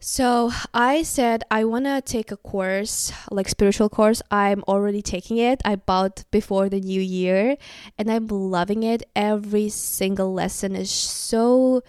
So 0.00 0.52
I 0.72 1.02
said 1.02 1.42
I 1.50 1.64
want 1.64 1.86
to 1.86 2.00
take 2.00 2.30
a 2.30 2.36
course, 2.36 3.12
like 3.32 3.48
spiritual 3.48 3.88
course. 3.88 4.22
I'm 4.30 4.62
already 4.68 5.02
taking 5.02 5.38
it. 5.38 5.60
I 5.64 5.74
bought 5.74 6.24
before 6.30 6.68
the 6.68 6.80
new 6.80 7.00
year 7.00 7.56
and 7.98 8.08
I'm 8.08 8.28
loving 8.28 8.84
it. 8.84 9.02
Every 9.16 9.68
single 9.68 10.32
lesson 10.32 10.76
is 10.76 10.90
so 10.90 11.82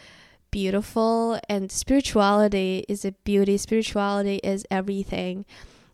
beautiful 0.50 1.40
and 1.48 1.72
spirituality 1.72 2.84
is 2.90 3.06
a 3.06 3.12
beauty 3.12 3.58
spirituality 3.58 4.38
is 4.38 4.66
everything 4.72 5.46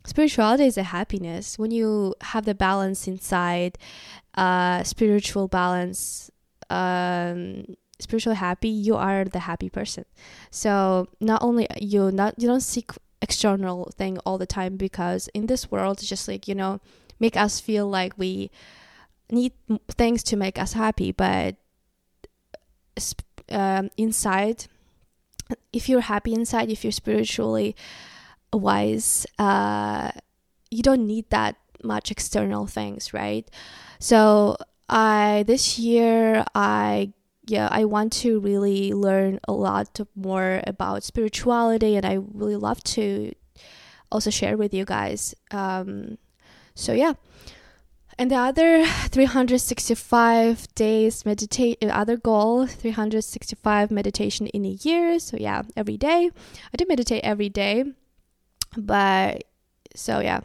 spirituality 0.05 0.65
is 0.65 0.77
a 0.77 0.83
happiness. 0.83 1.59
When 1.59 1.71
you 1.71 2.15
have 2.21 2.45
the 2.45 2.55
balance 2.55 3.07
inside 3.07 3.77
uh 4.35 4.83
spiritual 4.83 5.47
balance 5.47 6.29
um 6.69 7.63
spiritual 7.99 8.33
happy 8.33 8.67
you 8.67 8.95
are 8.95 9.25
the 9.25 9.39
happy 9.39 9.69
person. 9.69 10.05
So 10.51 11.07
not 11.19 11.41
only 11.41 11.67
you 11.79 12.11
not 12.11 12.35
you 12.37 12.47
don't 12.47 12.61
seek 12.61 12.91
external 13.21 13.91
thing 13.97 14.17
all 14.25 14.37
the 14.37 14.45
time 14.45 14.77
because 14.77 15.29
in 15.33 15.47
this 15.47 15.71
world 15.71 15.99
just 16.01 16.27
like 16.27 16.47
you 16.47 16.55
know 16.55 16.79
make 17.19 17.37
us 17.37 17.59
feel 17.59 17.89
like 17.89 18.17
we 18.17 18.51
need 19.31 19.53
things 19.89 20.21
to 20.23 20.35
make 20.35 20.59
us 20.59 20.73
happy. 20.73 21.11
But 21.11 21.55
um, 23.49 23.89
inside 23.97 24.65
if 25.71 25.87
you're 25.87 26.01
happy 26.01 26.33
inside 26.33 26.69
if 26.69 26.83
you're 26.83 26.91
spiritually 26.91 27.75
wise 28.57 29.25
uh, 29.39 30.11
you 30.71 30.83
don't 30.83 31.05
need 31.05 31.29
that 31.29 31.55
much 31.83 32.11
external 32.11 32.65
things 32.65 33.13
right? 33.13 33.49
So 33.99 34.57
i 34.87 35.43
this 35.47 35.79
year 35.79 36.45
i 36.53 37.11
yeah 37.47 37.67
i 37.71 37.83
want 37.83 38.13
to 38.13 38.39
really 38.39 38.93
learn 38.93 39.39
a 39.47 39.51
lot 39.51 39.99
more 40.15 40.61
about 40.67 41.03
spirituality 41.03 41.95
and 41.95 42.05
i 42.05 42.19
really 42.35 42.55
love 42.55 42.83
to 42.83 43.33
also 44.11 44.29
share 44.29 44.55
with 44.57 44.75
you 44.75 44.85
guys 44.85 45.33
um, 45.49 46.19
so 46.75 46.91
yeah. 46.93 47.13
And 48.17 48.31
the 48.31 48.35
other 48.35 48.85
365 48.85 50.73
days 50.75 51.25
meditate 51.25 51.83
uh, 51.83 51.87
other 51.87 52.17
goal 52.17 52.67
365 52.67 53.91
meditation 53.91 54.47
in 54.47 54.65
a 54.65 54.77
year 54.81 55.19
so 55.19 55.37
yeah 55.37 55.63
every 55.75 55.97
day. 55.97 56.29
I 56.73 56.77
do 56.77 56.85
meditate 56.87 57.23
every 57.23 57.49
day 57.49 57.85
but 58.77 59.43
so 59.95 60.19
yeah 60.19 60.39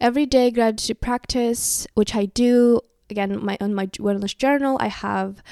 every 0.00 0.26
day 0.26 0.50
gratitude 0.50 1.00
practice 1.00 1.86
which 1.94 2.14
i 2.14 2.26
do 2.26 2.80
again 3.10 3.44
my 3.44 3.56
on 3.60 3.74
my 3.74 3.86
wellness 3.86 4.36
journal 4.36 4.76
i 4.80 4.88
have 4.88 5.42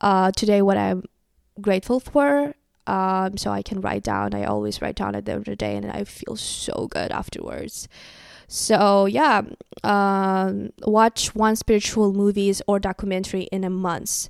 uh, 0.00 0.30
today 0.32 0.62
what 0.62 0.76
i'm 0.76 1.04
grateful 1.60 2.00
for 2.00 2.54
um, 2.86 3.36
so 3.36 3.50
i 3.50 3.62
can 3.62 3.80
write 3.80 4.02
down 4.02 4.34
i 4.34 4.44
always 4.44 4.82
write 4.82 4.96
down 4.96 5.14
at 5.14 5.24
the 5.24 5.32
end 5.32 5.40
of 5.40 5.44
the 5.44 5.56
day 5.56 5.76
and 5.76 5.90
i 5.90 6.02
feel 6.04 6.36
so 6.36 6.88
good 6.90 7.12
afterwards 7.12 7.88
so 8.52 9.06
yeah, 9.06 9.40
um, 9.82 10.74
watch 10.82 11.34
one 11.34 11.56
spiritual 11.56 12.12
movies 12.12 12.60
or 12.66 12.78
documentary 12.78 13.44
in 13.44 13.64
a 13.64 13.70
month. 13.70 14.28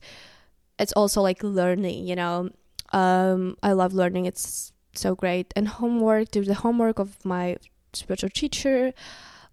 It's 0.78 0.92
also 0.92 1.20
like 1.22 1.42
learning, 1.42 2.06
you 2.06 2.14
know. 2.14 2.50
Um, 2.92 3.56
I 3.64 3.72
love 3.72 3.94
learning. 3.94 4.26
It's 4.26 4.72
so 4.94 5.14
great. 5.14 5.52
And 5.56 5.68
homework, 5.68 6.30
do 6.30 6.44
the 6.44 6.54
homework 6.54 6.98
of 6.98 7.24
my 7.24 7.56
spiritual 7.92 8.30
teacher. 8.30 8.92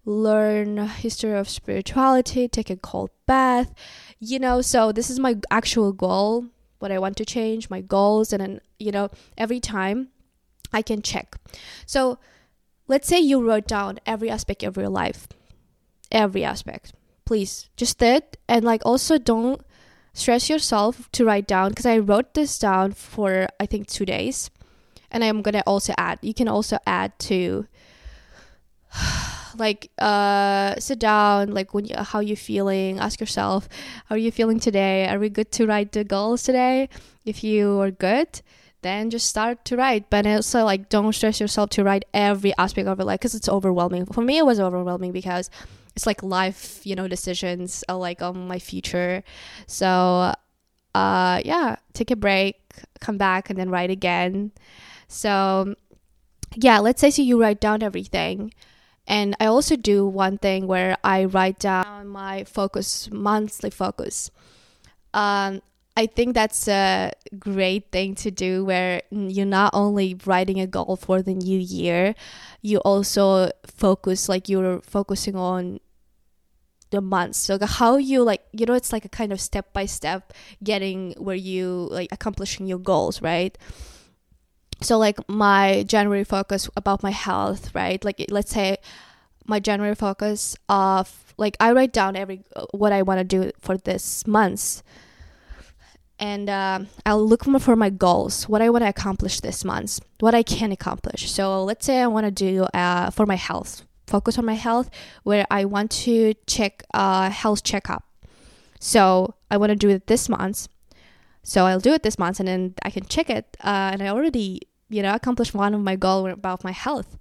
Learn 0.06 0.78
history 0.88 1.34
of 1.34 1.50
spirituality. 1.50 2.48
Take 2.48 2.70
a 2.70 2.76
cold 2.76 3.12
bath. 3.26 3.74
You 4.20 4.40
know. 4.40 4.62
So 4.62 4.92
this 4.92 5.10
is 5.10 5.20
my 5.20 5.38
actual 5.52 5.92
goal. 5.94 6.46
What 6.80 6.92
I 6.92 7.00
want 7.00 7.18
to 7.18 7.26
change, 7.26 7.70
my 7.70 7.82
goals, 7.82 8.32
and 8.32 8.42
then 8.42 8.62
you 8.80 8.92
know 8.92 9.10
every 9.38 9.60
time 9.60 10.10
I 10.72 10.82
can 10.82 11.02
check. 11.02 11.36
So 11.86 12.20
Let's 12.90 13.08
say 13.08 13.20
you 13.20 13.40
wrote 13.40 13.68
down 13.68 14.00
every 14.08 14.32
aspect 14.32 14.64
of 14.64 14.76
your 14.76 14.90
life. 14.90 15.28
Every 16.12 16.44
aspect. 16.44 16.92
Please, 17.24 17.70
just 17.78 18.00
that. 18.00 18.36
And 18.48 18.66
like 18.66 18.82
also 18.84 19.20
don't 19.20 19.62
stress 20.14 20.50
yourself 20.50 21.08
to 21.12 21.24
write 21.24 21.48
down 21.48 21.70
because 21.70 21.86
I 21.86 22.00
wrote 22.00 22.34
this 22.34 22.58
down 22.58 22.94
for 22.94 23.48
I 23.60 23.68
think 23.68 23.88
two 23.88 24.06
days. 24.06 24.50
And 25.12 25.24
I'm 25.24 25.42
gonna 25.42 25.64
also 25.66 25.94
add 25.98 26.20
you 26.22 26.34
can 26.34 26.48
also 26.48 26.78
add 26.86 27.18
to 27.20 27.68
like 29.58 29.92
uh 29.98 30.76
sit 30.80 31.00
down 31.00 31.52
like 31.52 31.74
when 31.74 31.86
you, 31.86 31.96
how 31.98 32.20
you 32.20 32.36
feeling 32.36 33.00
ask 33.00 33.20
yourself 33.20 33.68
how 34.06 34.16
are 34.16 34.20
you 34.20 34.32
feeling 34.32 34.60
today? 34.60 35.08
Are 35.08 35.20
we 35.20 35.30
good 35.30 35.52
to 35.54 35.66
write 35.66 35.92
the 35.92 36.04
goals 36.04 36.44
today? 36.44 36.90
If 37.26 37.44
you 37.44 37.80
are 37.82 37.92
good 37.92 38.42
then 38.82 39.10
just 39.10 39.28
start 39.28 39.66
to 39.66 39.76
write. 39.76 40.10
But 40.10 40.26
also 40.26 40.64
like 40.64 40.90
don't 40.90 41.14
stress 41.14 41.40
yourself 41.40 41.70
to 41.72 41.84
write 41.84 42.06
every 42.14 42.54
aspect 42.58 42.88
of 42.88 42.98
your 42.98 43.06
life 43.06 43.20
because 43.20 43.36
it's 43.36 43.50
overwhelming. 43.50 44.06
For 44.06 44.22
me 44.22 44.38
it 44.38 44.46
was 44.46 44.60
overwhelming 44.60 45.12
because 45.12 45.50
it's 45.96 46.06
like 46.06 46.24
life 46.24 46.86
you 46.86 46.96
know 46.96 47.08
decisions 47.08 47.84
are 47.90 47.98
like 47.98 48.22
on 48.22 48.48
my 48.48 48.60
future. 48.60 49.24
So 49.68 50.34
uh 50.96 51.42
yeah 51.46 51.76
take 51.94 52.12
a 52.12 52.16
break 52.16 52.56
come 53.00 53.18
back 53.18 53.50
and 53.50 53.60
then 53.60 53.70
write 53.70 53.92
again 53.92 54.52
so 55.10 55.76
yeah 56.56 56.80
let's 56.80 57.02
say 57.02 57.12
so 57.12 57.22
you 57.22 57.42
write 57.42 57.60
down 57.60 57.84
everything 57.84 58.54
and 59.06 59.36
i 59.42 59.46
also 59.46 59.76
do 59.76 60.08
one 60.08 60.38
thing 60.38 60.68
where 60.68 60.96
i 61.04 61.26
write 61.26 61.60
down 61.60 62.08
my 62.08 62.46
focus 62.46 63.10
monthly 63.12 63.70
focus 63.70 64.32
um, 65.14 65.62
I 66.00 66.06
think 66.06 66.34
that's 66.34 66.70
a 66.70 67.12
great 67.38 67.92
thing 67.92 68.16
to 68.24 68.32
do 68.32 68.64
where 68.64 69.02
you're 69.12 69.46
not 69.46 69.72
only 69.74 70.16
writing 70.26 70.60
a 70.62 70.68
goal 70.68 70.96
for 70.96 71.22
the 71.22 71.34
new 71.34 71.60
year, 71.60 72.16
you 72.62 72.78
also 72.80 73.52
focus 73.66 74.30
like 74.30 74.48
you're 74.48 74.80
focusing 74.80 75.36
on 75.36 75.82
the 76.92 77.02
months. 77.02 77.38
So 77.40 77.60
how 77.66 77.98
you 77.98 78.24
like 78.24 78.42
you 78.54 78.66
know 78.66 78.76
it's 78.76 78.94
like 78.94 79.04
a 79.04 79.10
kind 79.10 79.34
of 79.34 79.42
step 79.42 79.74
by 79.74 79.86
step 79.86 80.32
getting 80.64 81.16
where 81.18 81.36
you 81.36 81.90
like 81.92 82.10
accomplishing 82.14 82.66
your 82.66 82.80
goals, 82.80 83.22
right? 83.22 83.58
So 84.82 84.98
like 84.98 85.18
my 85.28 85.84
January 85.84 86.24
focus 86.24 86.70
about 86.76 87.04
my 87.04 87.12
health, 87.12 87.74
right? 87.76 88.04
Like 88.04 88.26
let's 88.30 88.52
say 88.52 88.78
my 89.46 89.60
January 89.60 89.96
focus 89.96 90.56
of 90.70 91.34
like 91.38 91.58
I 91.60 91.72
write 91.72 91.94
down 91.94 92.16
every 92.16 92.44
what 92.72 92.92
I 92.92 93.02
want 93.02 93.20
to 93.20 93.24
do 93.24 93.52
for 93.60 93.78
this 93.78 94.26
month 94.28 94.84
and 96.20 96.50
uh, 96.50 96.80
I'll 97.06 97.26
look 97.26 97.46
for 97.46 97.76
my 97.76 97.90
goals, 97.90 98.48
what 98.50 98.62
I 98.62 98.70
want 98.70 98.84
to 98.84 98.90
accomplish 98.90 99.40
this 99.40 99.64
month, 99.64 100.00
what 100.20 100.36
I 100.36 100.44
can 100.44 100.72
accomplish. 100.72 101.32
So 101.32 101.64
let's 101.64 101.86
say 101.86 102.02
I 102.02 102.08
want 102.08 102.26
to 102.26 102.32
do 102.32 102.64
uh, 102.74 103.10
for 103.10 103.26
my 103.26 103.36
health, 103.36 103.86
focus 104.06 104.38
on 104.38 104.46
my 104.46 104.56
health, 104.56 104.90
where 105.24 105.46
I 105.50 105.66
want 105.66 105.92
to 105.92 106.34
check 106.46 106.84
a 106.94 106.98
uh, 106.98 107.30
health 107.30 107.64
checkup. 107.64 108.04
So 108.80 109.36
I 109.50 109.58
want 109.58 109.70
to 109.72 109.76
do 109.76 109.90
it 109.90 110.08
this 110.08 110.28
month. 110.28 110.68
So 111.50 111.66
I'll 111.66 111.80
do 111.80 111.94
it 111.94 112.04
this 112.04 112.20
month, 112.20 112.40
and 112.40 112.48
then 112.48 112.76
I 112.84 112.90
can 112.90 113.06
check 113.06 113.30
it. 113.30 113.58
Uh, 113.64 113.90
and 113.92 114.04
I 114.04 114.08
already, 114.10 114.62
you 114.90 115.02
know, 115.02 115.14
accomplished 115.14 115.54
one 115.54 115.74
of 115.74 115.82
my 115.82 115.96
goal 115.96 116.28
about 116.28 116.64
my 116.64 116.72
health, 116.72 117.18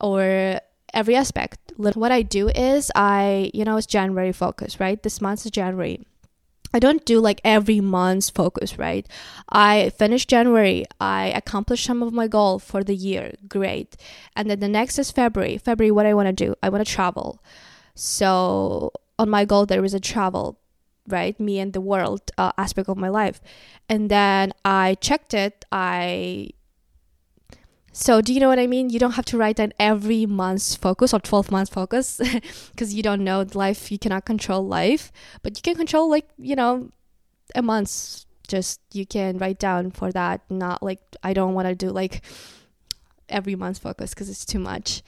or 0.00 0.60
every 0.94 1.16
aspect. 1.16 1.58
What 1.76 2.12
I 2.12 2.22
do 2.22 2.48
is 2.48 2.90
I, 2.94 3.50
you 3.52 3.64
know, 3.64 3.76
it's 3.76 3.86
January 3.86 4.32
focus, 4.32 4.80
right? 4.80 5.02
This 5.02 5.20
month 5.20 5.44
is 5.44 5.50
January 5.50 6.04
I 6.74 6.78
don't 6.78 7.04
do 7.04 7.20
like 7.20 7.40
every 7.44 7.80
month's 7.80 8.28
focus, 8.28 8.78
right? 8.78 9.06
I 9.48 9.90
finish 9.90 10.26
January, 10.26 10.84
I 11.00 11.28
accomplished 11.28 11.84
some 11.84 12.02
of 12.02 12.12
my 12.12 12.28
goal 12.28 12.58
for 12.58 12.84
the 12.84 12.94
year, 12.94 13.34
great. 13.48 13.96
And 14.36 14.50
then 14.50 14.60
the 14.60 14.68
next 14.68 14.98
is 14.98 15.10
February. 15.10 15.56
February, 15.58 15.90
what 15.90 16.06
I 16.06 16.14
want 16.14 16.26
to 16.26 16.32
do? 16.32 16.54
I 16.62 16.68
want 16.68 16.86
to 16.86 16.92
travel. 16.92 17.42
So 17.94 18.92
on 19.18 19.30
my 19.30 19.44
goal, 19.44 19.64
there 19.64 19.84
is 19.84 19.94
a 19.94 20.00
travel 20.00 20.58
right? 21.08 21.38
Me 21.38 21.58
and 21.58 21.72
the 21.72 21.80
world 21.80 22.30
uh, 22.38 22.52
aspect 22.56 22.88
of 22.88 22.96
my 22.96 23.08
life. 23.08 23.40
And 23.88 24.10
then 24.10 24.52
I 24.64 24.96
checked 24.96 25.34
it. 25.34 25.64
I 25.72 26.50
so, 27.92 28.20
do 28.20 28.32
you 28.32 28.38
know 28.38 28.48
what 28.48 28.60
I 28.60 28.68
mean? 28.68 28.90
You 28.90 29.00
don't 29.00 29.12
have 29.12 29.24
to 29.24 29.36
write 29.36 29.56
down 29.56 29.72
every 29.80 30.24
month's 30.24 30.76
focus 30.76 31.12
or 31.12 31.18
12 31.18 31.50
months 31.50 31.68
focus 31.68 32.20
because 32.70 32.94
you 32.94 33.02
don't 33.02 33.24
know 33.24 33.44
life. 33.54 33.90
You 33.90 33.98
cannot 33.98 34.24
control 34.24 34.64
life, 34.64 35.10
but 35.42 35.56
you 35.56 35.62
can 35.62 35.74
control, 35.74 36.08
like, 36.08 36.28
you 36.38 36.54
know, 36.54 36.90
a 37.56 37.62
month's 37.62 38.26
just 38.46 38.80
you 38.92 39.04
can 39.04 39.38
write 39.38 39.58
down 39.58 39.90
for 39.90 40.12
that. 40.12 40.42
Not 40.50 40.82
like 40.82 41.00
I 41.22 41.32
don't 41.32 41.54
want 41.54 41.68
to 41.68 41.74
do 41.74 41.90
like 41.90 42.22
every 43.28 43.54
month's 43.54 43.78
focus 43.78 44.14
because 44.14 44.28
it's 44.28 44.44
too 44.44 44.58
much 44.58 45.02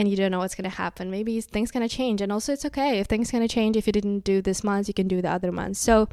and 0.00 0.08
you 0.08 0.16
don't 0.16 0.30
know 0.30 0.38
what's 0.38 0.54
going 0.54 0.64
to 0.64 0.76
happen. 0.76 1.10
Maybe 1.10 1.38
things 1.42 1.70
going 1.70 1.86
to 1.86 1.94
change. 1.94 2.22
And 2.22 2.32
also, 2.32 2.54
it's 2.54 2.64
okay 2.64 3.00
if 3.00 3.06
things 3.06 3.30
going 3.30 3.46
to 3.46 3.54
change. 3.54 3.76
If 3.76 3.86
you 3.86 3.92
didn't 3.92 4.20
do 4.24 4.40
this 4.40 4.64
month, 4.64 4.88
you 4.88 4.94
can 4.94 5.08
do 5.08 5.20
the 5.20 5.30
other 5.30 5.52
month. 5.52 5.76
So, 5.76 6.08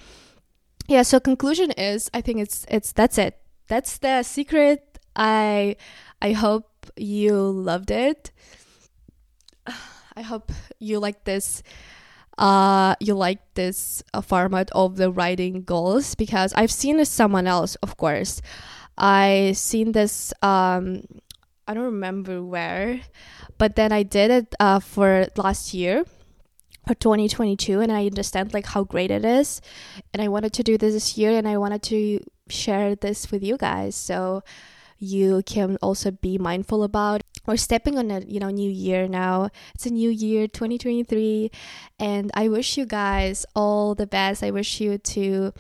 yeah. 0.88 1.04
So 1.04 1.22
conclusion 1.22 1.72
is, 1.72 2.10
I 2.14 2.20
think 2.20 2.40
it's 2.42 2.66
it's 2.70 2.92
that's 2.92 3.18
it. 3.18 3.38
That's 3.68 3.98
the 4.00 4.24
secret. 4.24 5.00
I 5.16 5.78
I 6.22 6.34
hope 6.34 6.92
you 6.98 7.36
loved 7.36 7.90
it. 7.90 8.32
I 10.18 10.22
hope 10.22 10.52
you 10.80 11.00
like 11.00 11.24
this. 11.24 11.64
Uh, 12.38 12.96
you 13.00 13.16
like 13.16 13.40
this 13.56 14.04
uh, 14.14 14.22
format 14.22 14.70
of 14.74 14.98
the 14.98 15.10
writing 15.10 15.64
goals 15.64 16.14
because 16.14 16.54
I've 16.54 16.72
seen 16.72 16.98
this 16.98 17.10
someone 17.10 17.48
else, 17.48 17.76
of 17.76 17.96
course. 17.96 18.42
I 18.98 19.54
seen 19.56 19.94
this. 19.94 20.34
Um, 20.42 21.04
I 21.68 21.74
don't 21.74 21.84
remember 21.84 22.44
where, 22.44 23.02
but 23.58 23.76
then 23.76 23.92
I 23.92 24.04
did 24.04 24.32
it 24.32 24.56
uh, 24.60 24.80
for 24.80 25.28
last 25.36 25.74
year 25.74 26.06
for 26.88 26.96
2022 26.96 27.82
and 27.82 27.92
I 27.92 28.06
understand 28.06 28.54
like 28.54 28.68
how 28.68 28.84
great 28.86 29.12
it 29.12 29.26
is 29.26 29.60
and 30.14 30.22
I 30.22 30.30
wanted 30.30 30.54
to 30.54 30.64
do 30.64 30.78
this 30.78 30.94
this 30.94 31.18
year 31.18 31.38
and 31.38 31.46
I 31.46 31.58
wanted 31.58 31.84
to 31.84 32.22
share 32.48 32.96
this 32.96 33.30
with 33.30 33.44
you 33.44 33.58
guys 33.58 33.94
so 33.96 34.42
you 34.98 35.44
can 35.46 35.78
also 35.82 36.12
be 36.12 36.38
mindful 36.38 36.84
about 36.84 37.22
we're 37.46 37.58
stepping 37.58 37.98
on 37.98 38.12
a 38.12 38.20
you 38.22 38.40
know 38.40 38.50
new 38.50 38.70
year 38.70 39.08
now. 39.08 39.50
It's 39.74 39.86
a 39.86 39.90
new 39.90 40.10
year 40.10 40.48
2023 40.48 41.50
and 41.98 42.30
i 42.34 42.50
wish 42.50 42.78
you 42.78 42.86
guys 42.86 43.46
all 43.56 43.96
the 43.96 44.06
best. 44.08 44.44
I 44.44 44.52
wish 44.52 44.82
you 44.82 44.98
to 44.98 45.54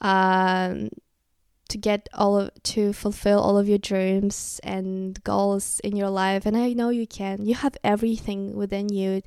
um 0.00 0.88
to 1.68 1.78
get 1.78 2.08
all 2.14 2.38
of 2.38 2.50
to 2.62 2.92
fulfill 2.92 3.40
all 3.40 3.58
of 3.58 3.68
your 3.68 3.78
dreams 3.78 4.60
and 4.64 5.22
goals 5.22 5.80
in 5.84 5.96
your 5.96 6.08
life 6.08 6.46
and 6.46 6.56
i 6.56 6.72
know 6.72 6.88
you 6.88 7.06
can. 7.06 7.44
You 7.44 7.54
have 7.54 7.76
everything 7.84 8.56
within 8.56 8.88
you 8.88 9.22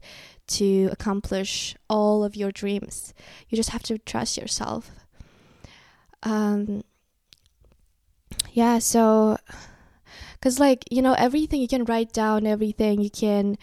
to 0.47 0.89
accomplish 0.91 1.75
all 1.89 2.23
of 2.23 2.35
your 2.35 2.51
dreams. 2.51 3.13
You 3.47 3.55
just 3.55 3.69
have 3.69 3.83
to 3.83 3.97
trust 3.97 4.37
yourself. 4.37 4.91
Um 6.23 6.83
yeah 8.53 8.79
so 8.79 9.37
because 10.33 10.59
like 10.59 10.83
you 10.89 11.01
know 11.01 11.13
everything 11.13 11.61
you 11.61 11.67
can 11.67 11.85
write 11.85 12.11
down 12.11 12.47
everything. 12.47 13.01
You 13.01 13.11
can 13.11 13.57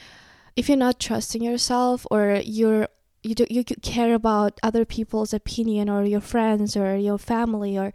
if 0.57 0.69
you're 0.69 0.79
not 0.79 1.01
trusting 1.01 1.43
yourself 1.43 2.07
or 2.11 2.41
you're 2.45 2.89
you 3.23 3.35
do 3.35 3.47
you 3.51 3.65
care 3.65 4.15
about 4.15 4.59
other 4.63 4.85
people's 4.85 5.35
opinion 5.35 5.89
or 5.89 6.05
your 6.05 6.21
friends 6.21 6.77
or 6.77 6.97
your 6.97 7.19
family 7.19 7.77
or 7.77 7.93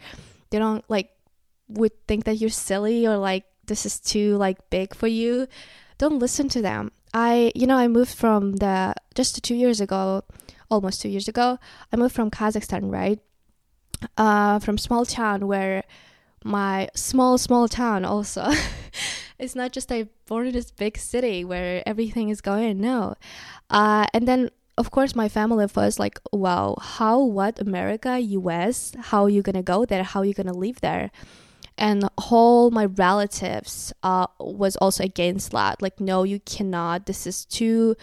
they 0.54 0.60
don't 0.60 0.86
like 0.88 1.10
would 1.68 1.92
think 2.08 2.26
that 2.26 2.38
you're 2.38 2.50
silly 2.52 3.08
or 3.08 3.18
like 3.18 3.44
this 3.66 3.88
is 3.88 4.00
too 4.00 4.38
like 4.38 4.70
big 4.70 4.94
for 4.94 5.08
you 5.08 5.48
don't 5.98 6.20
listen 6.20 6.48
to 6.50 6.62
them. 6.62 6.92
I 7.14 7.52
you 7.56 7.66
know 7.66 7.78
i 7.78 7.88
moved 7.88 8.14
from 8.14 8.58
the 8.58 8.94
just 9.16 9.44
two 9.44 9.56
years 9.56 9.82
ago 9.82 10.24
almost 10.70 11.02
two 11.02 11.10
years 11.10 11.28
ago 11.28 11.58
i 11.92 11.96
moved 11.96 12.14
from 12.14 12.30
kazakhstan 12.30 12.92
right? 12.92 13.20
Uh 14.16 14.60
from 14.60 14.78
small 14.78 15.06
town 15.06 15.48
where 15.48 15.84
my 16.44 16.88
small 16.94 17.38
small 17.38 17.68
town 17.68 18.06
also 18.06 18.52
it's 19.40 19.56
not 19.56 19.72
just 19.72 19.92
i 19.92 20.08
born 20.28 20.48
in 20.48 20.54
this 20.54 20.70
big 20.70 20.98
city 20.98 21.44
where 21.44 21.82
everything 21.86 22.30
is 22.30 22.42
going 22.42 22.80
no. 22.80 23.16
Uh, 23.70 24.06
and 24.14 24.28
then 24.28 24.50
of 24.78 24.92
course 24.92 25.16
my 25.16 25.30
family 25.30 25.68
was 25.76 26.00
like 26.00 26.20
wow 26.32 26.76
how 26.82 27.20
what 27.20 27.60
america 27.60 28.18
us 28.20 28.94
how 29.00 29.24
are 29.24 29.30
you 29.30 29.42
gonna 29.42 29.64
go 29.64 29.86
there? 29.86 30.04
How 30.04 30.22
you 30.24 30.34
gonna 30.34 30.54
live 30.54 30.82
there? 30.82 31.12
And 31.78 32.08
all 32.30 32.70
my 32.72 32.86
relatives 32.86 33.94
uh, 34.04 34.28
was 34.40 34.76
also 34.78 35.04
against 35.04 35.52
that. 35.52 35.82
Like 35.82 36.00
no 36.00 36.24
you 36.24 36.40
cannot. 36.40 37.06
This 37.06 37.26
is 37.26 37.46
too 37.46 37.96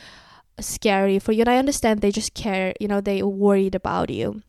scary 0.59 1.19
for 1.19 1.33
you. 1.33 1.41
And 1.43 1.49
i 1.49 1.57
understand 1.57 2.01
they 2.01 2.11
just 2.11 2.35
care 2.35 2.75
you 2.81 2.89
know 2.89 3.01
they 3.01 3.23
worried 3.23 3.75
about 3.75 4.11
you. 4.11 4.43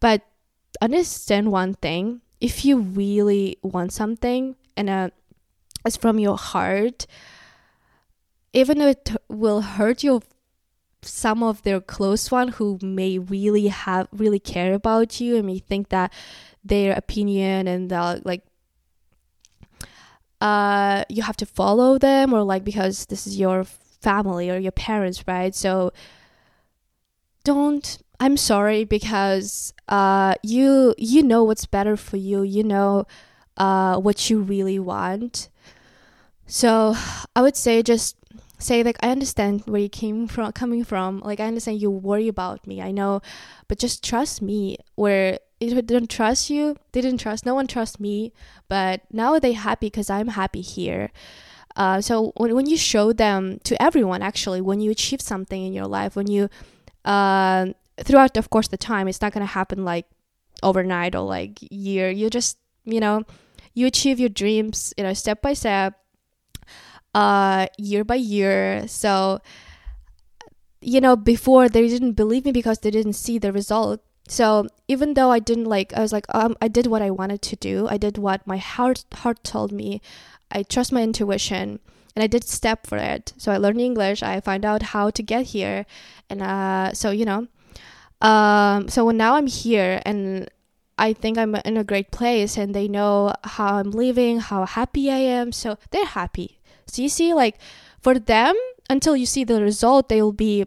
But 0.00 0.22
understand 0.80 1.52
one 1.52 1.74
thing. 1.74 2.20
If 2.40 2.64
you 2.64 2.78
really 2.78 3.56
want 3.62 3.92
something 3.92 4.56
and 4.76 4.90
uh, 4.90 5.10
it's 5.86 5.96
from 5.96 6.18
your 6.18 6.36
heart, 6.36 7.06
even 8.52 8.78
though 8.78 8.88
it 8.88 9.16
will 9.28 9.62
hurt 9.62 10.04
your 10.04 10.20
some 11.06 11.42
of 11.42 11.62
their 11.62 11.80
close 11.80 12.30
one 12.30 12.48
who 12.48 12.78
may 12.82 13.18
really 13.18 13.68
have 13.68 14.08
really 14.12 14.38
care 14.38 14.74
about 14.74 15.20
you 15.20 15.36
and 15.36 15.46
may 15.46 15.58
think 15.58 15.88
that 15.88 16.12
their 16.64 16.92
opinion 16.92 17.68
and 17.68 17.92
uh, 17.92 18.18
like 18.24 18.42
uh 20.40 21.04
you 21.08 21.22
have 21.22 21.36
to 21.36 21.46
follow 21.46 21.96
them 21.96 22.34
or 22.34 22.42
like 22.42 22.62
because 22.62 23.06
this 23.06 23.26
is 23.26 23.38
your 23.38 23.64
family 23.64 24.50
or 24.50 24.58
your 24.58 24.72
parents 24.72 25.24
right 25.26 25.54
so 25.54 25.92
don't 27.44 27.98
I'm 28.18 28.36
sorry 28.36 28.84
because 28.84 29.74
uh, 29.88 30.34
you 30.42 30.94
you 30.98 31.22
know 31.22 31.44
what's 31.44 31.66
better 31.66 31.96
for 31.96 32.16
you. 32.16 32.42
You 32.42 32.64
know 32.64 33.06
uh, 33.56 33.98
what 33.98 34.30
you 34.30 34.40
really 34.40 34.78
want. 34.78 35.48
So 36.46 36.94
I 37.34 37.42
would 37.42 37.56
say 37.56 37.82
just 37.82 38.16
say 38.58 38.82
like 38.82 38.96
I 39.02 39.10
understand 39.10 39.62
where 39.66 39.80
you 39.80 39.88
came 39.88 40.26
from 40.28 40.52
coming 40.52 40.84
from. 40.84 41.20
Like 41.20 41.40
I 41.40 41.46
understand 41.46 41.80
you 41.80 41.90
worry 41.90 42.28
about 42.28 42.66
me. 42.66 42.80
I 42.82 42.90
know, 42.90 43.20
but 43.68 43.78
just 43.78 44.04
trust 44.04 44.42
me. 44.42 44.78
Where 44.94 45.38
they 45.60 45.68
didn't 45.68 46.10
trust 46.10 46.50
you, 46.50 46.76
they 46.92 47.00
didn't 47.00 47.20
trust. 47.20 47.46
No 47.46 47.54
one 47.54 47.66
trusts 47.66 48.00
me. 48.00 48.32
But 48.68 49.02
now 49.12 49.38
they 49.38 49.52
happy 49.52 49.86
because 49.86 50.10
I'm 50.10 50.28
happy 50.28 50.60
here. 50.60 51.10
Uh, 51.76 52.00
so 52.00 52.32
when 52.36 52.54
when 52.54 52.66
you 52.66 52.76
show 52.76 53.12
them 53.12 53.60
to 53.64 53.80
everyone, 53.82 54.22
actually, 54.22 54.60
when 54.60 54.80
you 54.80 54.90
achieve 54.90 55.20
something 55.20 55.66
in 55.66 55.72
your 55.72 55.86
life, 55.86 56.16
when 56.16 56.26
you 56.26 56.48
uh, 57.04 57.66
throughout 58.02 58.36
of 58.36 58.50
course 58.50 58.68
the 58.68 58.76
time 58.76 59.08
it's 59.08 59.20
not 59.22 59.32
going 59.32 59.46
to 59.46 59.52
happen 59.52 59.84
like 59.84 60.06
overnight 60.62 61.14
or 61.14 61.24
like 61.24 61.58
year 61.70 62.10
you 62.10 62.28
just 62.28 62.58
you 62.84 63.00
know 63.00 63.22
you 63.74 63.86
achieve 63.86 64.18
your 64.18 64.28
dreams 64.28 64.92
you 64.96 65.04
know 65.04 65.12
step 65.12 65.40
by 65.42 65.52
step 65.52 65.94
uh 67.16 67.66
year 67.78 68.04
by 68.04 68.16
year. 68.16 68.86
So 68.88 69.40
you 70.80 71.00
know 71.00 71.16
before 71.16 71.68
they 71.68 71.88
didn't 71.88 72.12
believe 72.12 72.44
me 72.44 72.52
because 72.52 72.80
they 72.80 72.90
didn't 72.90 73.14
see 73.24 73.38
the 73.38 73.52
result. 73.52 74.00
So 74.28 74.66
even 74.88 75.14
though 75.14 75.30
i 75.30 75.38
didn't 75.38 75.70
like 75.76 75.94
i 75.94 76.00
was 76.00 76.12
like 76.12 76.26
um 76.34 76.56
i 76.60 76.68
did 76.68 76.86
what 76.86 77.02
i 77.02 77.10
wanted 77.10 77.42
to 77.42 77.56
do. 77.56 77.88
I 77.88 77.96
did 77.96 78.18
what 78.18 78.46
my 78.46 78.58
heart 78.58 79.04
heart 79.22 79.42
told 79.44 79.72
me. 79.72 80.00
I 80.50 80.62
trust 80.62 80.92
my 80.92 81.02
intuition 81.02 81.80
and 82.14 82.22
i 82.22 82.26
did 82.26 82.44
step 82.44 82.86
for 82.86 82.98
it. 82.98 83.32
So 83.36 83.52
i 83.52 83.56
learned 83.56 83.80
english. 83.80 84.22
I 84.22 84.40
find 84.40 84.64
out 84.64 84.90
how 84.94 85.10
to 85.10 85.22
get 85.22 85.46
here. 85.56 85.86
And 86.28 86.42
uh 86.42 86.92
so 86.92 87.10
you 87.10 87.24
know 87.24 87.48
um, 88.20 88.88
so 88.88 89.10
now 89.10 89.36
I'm 89.36 89.46
here 89.46 90.00
and 90.04 90.48
I 90.98 91.12
think 91.12 91.36
I'm 91.36 91.54
in 91.56 91.76
a 91.76 91.84
great 91.84 92.10
place 92.10 92.56
and 92.56 92.74
they 92.74 92.88
know 92.88 93.34
how 93.44 93.76
I'm 93.76 93.90
living, 93.90 94.40
how 94.40 94.64
happy 94.64 95.10
I 95.10 95.18
am. 95.18 95.52
So 95.52 95.76
they're 95.90 96.06
happy. 96.06 96.58
So 96.86 97.02
you 97.02 97.08
see, 97.08 97.34
like 97.34 97.58
for 98.00 98.18
them, 98.18 98.54
until 98.88 99.16
you 99.16 99.26
see 99.26 99.44
the 99.44 99.60
result, 99.62 100.08
they 100.08 100.22
will 100.22 100.32
be, 100.32 100.66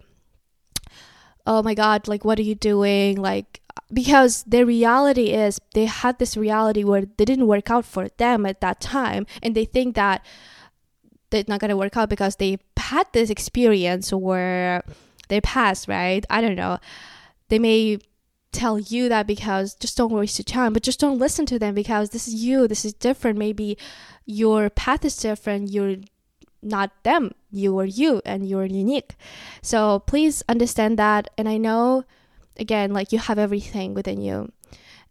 oh 1.45 1.63
my 1.63 1.73
God, 1.73 2.07
like, 2.07 2.25
what 2.25 2.39
are 2.39 2.43
you 2.43 2.55
doing? 2.55 3.17
Like, 3.21 3.61
because 3.91 4.43
their 4.43 4.65
reality 4.65 5.29
is 5.31 5.59
they 5.73 5.85
had 5.85 6.19
this 6.19 6.35
reality 6.37 6.83
where 6.83 7.01
they 7.01 7.25
didn't 7.25 7.47
work 7.47 7.71
out 7.71 7.85
for 7.85 8.09
them 8.17 8.45
at 8.45 8.61
that 8.61 8.81
time. 8.81 9.25
And 9.41 9.55
they 9.55 9.65
think 9.65 9.95
that 9.95 10.25
they're 11.29 11.45
not 11.47 11.59
going 11.59 11.69
to 11.69 11.77
work 11.77 11.95
out 11.95 12.09
because 12.09 12.35
they 12.35 12.57
had 12.77 13.07
this 13.13 13.29
experience 13.29 14.11
where 14.11 14.83
they 15.29 15.41
passed, 15.41 15.87
right? 15.87 16.25
I 16.29 16.41
don't 16.41 16.55
know 16.55 16.79
they 17.49 17.59
may 17.59 17.99
tell 18.51 18.79
you 18.79 19.09
that 19.09 19.27
because 19.27 19.75
just 19.75 19.97
don't 19.97 20.11
waste 20.11 20.39
your 20.39 20.43
time, 20.43 20.73
but 20.73 20.83
just 20.83 20.99
don't 20.99 21.19
listen 21.19 21.45
to 21.47 21.59
them 21.59 21.75
because 21.75 22.09
this 22.09 22.27
is 22.27 22.33
you, 22.33 22.67
this 22.67 22.85
is 22.85 22.93
different. 22.93 23.37
Maybe 23.37 23.77
your 24.25 24.69
path 24.69 25.05
is 25.05 25.15
different, 25.17 25.71
you're 25.71 25.97
not 26.61 26.91
them, 27.03 27.33
you 27.51 27.77
are 27.79 27.85
you 27.85 28.21
and 28.25 28.47
you're 28.47 28.65
unique. 28.65 29.15
So 29.61 29.99
please 29.99 30.43
understand 30.49 30.97
that. 30.99 31.29
And 31.37 31.47
I 31.47 31.57
know, 31.57 32.05
again, 32.57 32.93
like 32.93 33.11
you 33.11 33.19
have 33.19 33.39
everything 33.39 33.93
within 33.93 34.21
you. 34.21 34.51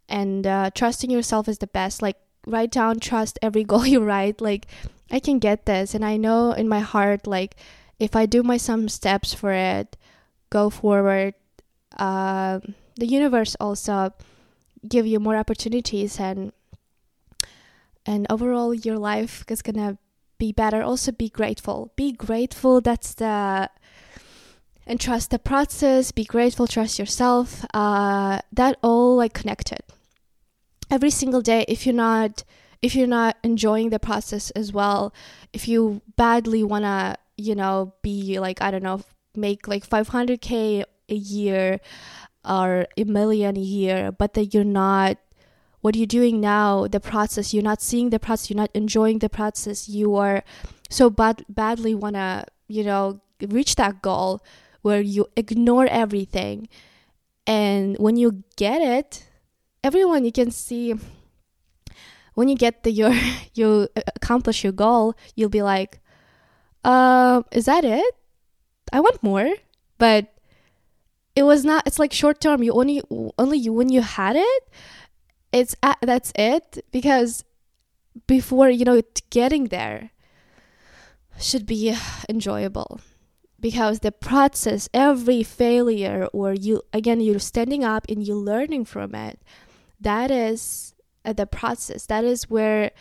And 0.09 0.47
uh, 0.47 0.71
trusting 0.75 1.11
yourself 1.11 1.49
is 1.49 1.59
the 1.59 1.67
best. 1.67 2.01
Like, 2.01 2.17
write 2.47 2.71
down, 2.71 2.99
trust 2.99 3.39
every 3.43 3.65
goal 3.71 3.87
you 3.87 4.03
write. 4.03 4.41
Like, 4.41 4.67
I 5.11 5.21
can 5.21 5.39
get 5.39 5.67
this. 5.67 5.95
And 5.95 6.05
I 6.05 6.17
know 6.17 6.53
in 6.53 6.69
my 6.69 6.81
heart, 6.81 7.27
like, 7.27 7.57
if 7.99 8.17
I 8.17 8.27
do 8.27 8.43
my 8.43 8.57
some 8.57 8.89
steps 8.89 9.35
for 9.35 9.53
it, 9.53 9.97
go 10.51 10.71
forward, 10.71 11.35
uh, 11.99 12.61
the 12.99 13.07
universe 13.07 13.57
also 13.61 14.13
give 14.87 15.07
you 15.07 15.19
more 15.21 15.37
opportunities 15.37 16.21
and 16.21 16.53
and 18.05 18.27
overall 18.29 18.75
your 18.75 18.99
life 18.99 19.45
is 19.49 19.63
gonna 19.63 19.99
be 20.39 20.53
better. 20.53 20.83
Also 20.83 21.13
be 21.13 21.29
grateful. 21.29 21.93
Be 21.97 22.13
grateful 22.13 22.81
that's 22.81 23.15
the 23.15 23.71
and 24.87 25.01
trust 25.01 25.31
the 25.31 25.39
process. 25.39 26.13
Be 26.13 26.25
grateful 26.25 26.67
trust 26.67 26.99
yourself. 26.99 27.65
Uh, 27.75 28.41
that 28.53 28.79
all 28.83 29.17
like 29.17 29.35
connected. 29.35 29.81
Every 30.91 31.11
single 31.11 31.43
day 31.43 31.65
if 31.69 31.87
you're 31.87 31.95
not 31.95 32.45
if 32.83 32.95
you're 32.95 33.07
not 33.07 33.37
enjoying 33.43 33.91
the 33.91 33.99
process 33.99 34.51
as 34.53 34.73
well 34.73 35.13
if 35.53 35.67
you 35.69 36.01
badly 36.17 36.63
want 36.63 36.85
to 36.85 37.17
you 37.37 37.55
know 37.55 37.93
be 38.03 38.39
like 38.39 38.63
i 38.63 38.71
don't 38.71 38.83
know 38.83 39.01
make 39.35 39.67
like 39.69 39.89
500k 39.89 40.85
a 41.09 41.15
year 41.15 41.81
or 42.49 42.87
a 42.97 43.05
million 43.05 43.57
a 43.57 43.61
year 43.61 44.11
but 44.11 44.35
that 44.35 44.55
you're 44.55 44.65
not 44.65 45.19
what 45.81 45.95
you're 45.95 46.07
doing 46.07 46.41
now 46.41 46.87
the 46.89 47.01
process 47.01 47.55
you're 47.55 47.63
not 47.63 47.81
seeing 47.83 48.11
the 48.11 48.19
process 48.19 48.51
you're 48.51 48.57
not 48.57 48.71
enjoying 48.75 49.19
the 49.21 49.29
process 49.29 49.89
you 49.89 50.17
are 50.17 50.43
so 50.91 51.11
bad 51.11 51.45
badly 51.49 51.95
want 51.95 52.17
to 52.17 52.45
you 52.67 52.83
know 52.83 53.21
reach 53.47 53.77
that 53.77 54.03
goal 54.03 54.43
where 54.83 55.01
you 55.01 55.27
ignore 55.37 55.87
everything. 55.87 56.69
And 57.47 57.97
when 57.99 58.17
you 58.17 58.45
get 58.57 58.83
it 58.83 59.25
everyone 59.85 60.25
you 60.25 60.33
can 60.33 60.51
see 60.51 60.93
when 62.35 62.49
you 62.49 62.57
get 62.57 62.83
the 62.83 62.91
your 62.91 63.15
you 63.55 63.89
accomplish 64.17 64.65
your 64.65 64.73
goal 64.73 65.15
you'll 65.37 65.49
be 65.49 65.63
like 65.63 66.01
uh 66.85 67.43
is 67.53 67.67
that 67.67 67.85
it? 67.85 68.15
I 68.93 69.01
want 69.01 69.23
more. 69.23 69.49
But 69.99 70.33
it 71.39 71.43
was 71.43 71.65
not 71.65 71.87
it's 71.87 71.99
like 72.03 72.13
short 72.13 72.41
term 72.41 72.63
you 72.63 72.73
only 72.73 72.99
only 73.39 73.59
you 73.59 73.73
when 73.73 73.89
you 73.89 74.03
had 74.03 74.37
it 74.37 74.63
it's 75.53 75.75
uh, 75.83 75.95
that's 76.03 76.33
it 76.37 76.85
because 76.91 77.45
before 78.27 78.69
you 78.69 78.85
know 78.85 79.01
getting 79.31 79.65
there 79.67 80.11
should 81.41 81.67
be 81.67 81.97
enjoyable. 82.29 83.01
Because 83.61 84.01
the 84.01 84.13
process 84.13 84.89
every 84.95 85.43
failure 85.43 86.29
or 86.33 86.53
you 86.55 86.83
again 86.93 87.21
you're 87.21 87.41
standing 87.41 87.83
up 87.83 88.07
and 88.09 88.25
you're 88.25 88.37
learning 88.37 88.85
from 88.85 89.15
it 89.17 89.41
that 90.01 90.31
is 90.31 90.95
uh, 91.25 91.33
the 91.33 91.47
process. 91.47 92.07
That 92.07 92.25
is 92.25 92.49
where 92.49 92.93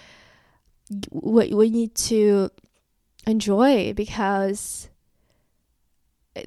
what 1.12 1.52
we 1.52 1.70
need 1.70 1.94
to 2.10 2.50
enjoy 3.28 3.94
because 3.94 4.90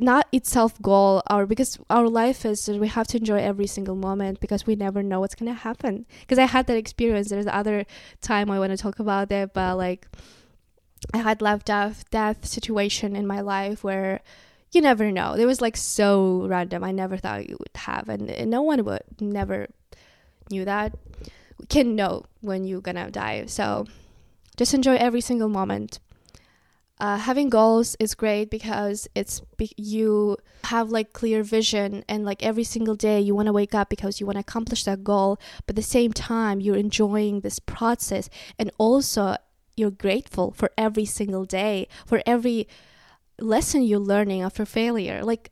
not 0.00 0.26
itself 0.32 0.80
goal 0.82 1.22
or 1.30 1.46
because 1.46 1.78
our 1.88 2.08
life 2.08 2.44
is 2.44 2.68
we 2.68 2.88
have 2.88 3.06
to 3.08 3.18
enjoy 3.18 3.38
every 3.38 3.66
single 3.66 3.96
moment 3.96 4.40
because 4.40 4.66
we 4.66 4.76
never 4.76 5.02
know 5.02 5.20
what's 5.20 5.34
gonna 5.34 5.54
happen. 5.54 6.06
Because 6.20 6.38
i 6.38 6.46
had 6.46 6.66
that 6.66 6.76
experience. 6.76 7.28
There's 7.28 7.46
other 7.46 7.84
time 8.20 8.50
i 8.50 8.58
want 8.58 8.70
to 8.70 8.76
talk 8.76 8.98
about 8.98 9.30
it 9.32 9.52
but 9.52 9.76
like 9.76 10.06
i 11.14 11.18
had 11.18 11.40
left 11.40 11.66
death 11.66 12.04
death 12.10 12.44
situation 12.46 13.16
in 13.16 13.26
my 13.26 13.40
life 13.40 13.82
where 13.82 14.20
you 14.72 14.80
never 14.80 15.10
know. 15.10 15.34
It 15.34 15.46
was 15.46 15.60
like 15.60 15.76
so 15.76 16.46
random. 16.46 16.84
I 16.84 16.92
never 16.92 17.16
thought 17.16 17.48
you 17.48 17.56
would 17.58 17.74
have 17.74 18.08
and, 18.08 18.30
and 18.30 18.50
no 18.50 18.62
one 18.62 18.84
would 18.84 19.02
never 19.20 19.66
knew 20.50 20.64
that 20.64 20.96
can 21.68 21.94
know 21.94 22.24
when 22.40 22.64
you're 22.64 22.80
gonna 22.80 23.10
die. 23.10 23.46
So 23.46 23.86
just 24.56 24.74
enjoy 24.74 24.96
every 24.96 25.20
single 25.20 25.48
moment 25.48 26.00
uh, 27.00 27.16
having 27.16 27.48
goals 27.48 27.96
is 27.98 28.14
great 28.14 28.50
because 28.50 29.08
it's 29.14 29.40
you 29.76 30.36
have 30.64 30.90
like 30.90 31.14
clear 31.14 31.42
vision 31.42 32.04
and 32.08 32.24
like 32.24 32.42
every 32.42 32.64
single 32.64 32.94
day 32.94 33.18
you 33.18 33.34
want 33.34 33.46
to 33.46 33.52
wake 33.52 33.74
up 33.74 33.88
because 33.88 34.20
you 34.20 34.26
want 34.26 34.36
to 34.36 34.40
accomplish 34.40 34.84
that 34.84 35.02
goal 35.02 35.40
but 35.66 35.72
at 35.72 35.76
the 35.76 35.82
same 35.82 36.12
time 36.12 36.60
you're 36.60 36.76
enjoying 36.76 37.40
this 37.40 37.58
process 37.58 38.28
and 38.58 38.70
also 38.76 39.34
you're 39.76 39.90
grateful 39.90 40.52
for 40.52 40.70
every 40.76 41.06
single 41.06 41.46
day 41.46 41.88
for 42.04 42.22
every 42.26 42.68
lesson 43.40 43.82
you're 43.82 43.98
learning 43.98 44.42
after 44.42 44.66
failure. 44.66 45.24
Like 45.24 45.50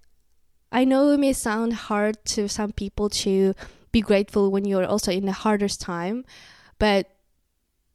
i 0.71 0.85
know 0.85 1.11
it 1.11 1.19
may 1.19 1.33
sound 1.33 1.73
hard 1.73 2.23
to 2.27 2.47
some 2.47 2.73
people 2.73 3.09
to 3.09 3.55
be 3.91 4.03
grateful 4.03 4.51
when 4.51 4.67
you're 4.67 4.85
also 4.85 5.11
in 5.11 5.25
the 5.25 5.33
hardest 5.33 5.81
time 5.81 6.25
but 6.79 7.09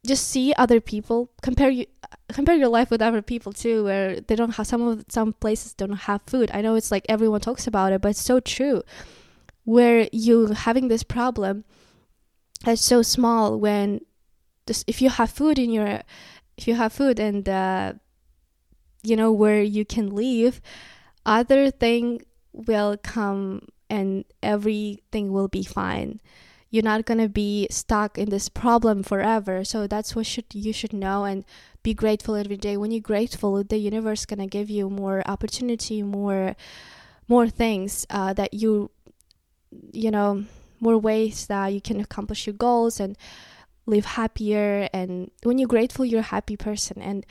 just 0.06 0.28
see 0.28 0.54
other 0.58 0.82
people 0.82 1.30
compare 1.42 1.70
you 1.70 1.86
compare 2.32 2.56
your 2.56 2.70
life 2.70 2.90
with 2.90 3.02
other 3.02 3.22
people 3.22 3.54
too 3.54 3.84
where 3.84 4.20
they 4.20 4.36
don't 4.36 4.56
have 4.56 4.68
some 4.68 4.82
of 4.82 5.06
some 5.10 5.34
places 5.34 5.74
don't 5.74 5.94
have 5.94 6.22
food. 6.28 6.50
I 6.54 6.62
know 6.62 6.76
it's 6.76 6.92
like 6.92 7.06
everyone 7.10 7.42
talks 7.42 7.68
about 7.68 7.92
it 7.92 8.02
but 8.02 8.10
it's 8.10 8.22
so 8.22 8.40
true. 8.40 8.84
Where 9.66 10.10
you 10.12 10.48
having 10.48 10.88
this 10.88 11.04
problem 11.04 11.64
it's 12.66 12.82
so 12.82 13.02
small 13.02 13.60
when 13.60 14.02
this 14.66 14.84
if 14.88 15.02
you 15.02 15.10
have 15.10 15.30
food 15.30 15.60
in 15.60 15.70
your 15.72 16.02
if 16.58 16.68
you 16.68 16.76
have 16.76 16.94
food 16.94 17.20
and 17.20 17.48
uh, 17.48 17.94
you 19.04 19.16
know 19.16 19.32
where 19.32 19.62
you 19.62 19.86
can 19.86 20.10
live 20.10 20.62
other 21.26 21.72
thing 21.72 22.22
will 22.54 22.98
come 22.98 23.68
and 23.90 24.26
everything 24.42 25.32
will 25.32 25.48
be 25.48 25.64
fine. 25.64 26.20
You're 26.70 26.84
not 26.84 27.06
going 27.06 27.20
to 27.20 27.30
be 27.30 27.68
stuck 27.70 28.18
in 28.18 28.30
this 28.30 28.50
problem 28.50 29.04
forever. 29.04 29.64
So 29.64 29.86
that's 29.86 30.16
what 30.16 30.26
should 30.26 30.46
you 30.54 30.74
should 30.74 30.94
know 30.94 31.26
and 31.26 31.46
be 31.84 31.94
grateful 31.94 32.36
every 32.36 32.58
day. 32.58 32.78
When 32.78 32.92
you're 32.92 33.02
grateful 33.02 33.64
the 33.64 33.78
universe 33.78 34.26
to 34.26 34.48
give 34.48 34.70
you 34.70 34.90
more 34.90 35.22
opportunity 35.26 36.02
more 36.02 36.56
more 37.28 37.48
things 37.48 38.06
uh, 38.10 38.34
that 38.34 38.54
you 38.54 38.90
you 39.92 40.12
know 40.12 40.46
more 40.80 40.98
ways 40.98 41.48
that 41.48 41.68
you 41.68 41.82
can 41.82 42.00
accomplish 42.00 42.46
your 42.48 42.54
goals 42.56 43.00
and 43.00 43.18
live 43.86 44.06
happier. 44.06 44.90
And 44.94 45.32
when 45.44 45.58
you're 45.58 45.68
grateful 45.68 46.06
you're 46.06 46.22
a 46.22 46.34
happy 46.38 46.58
person. 46.58 47.02
And 47.02 47.26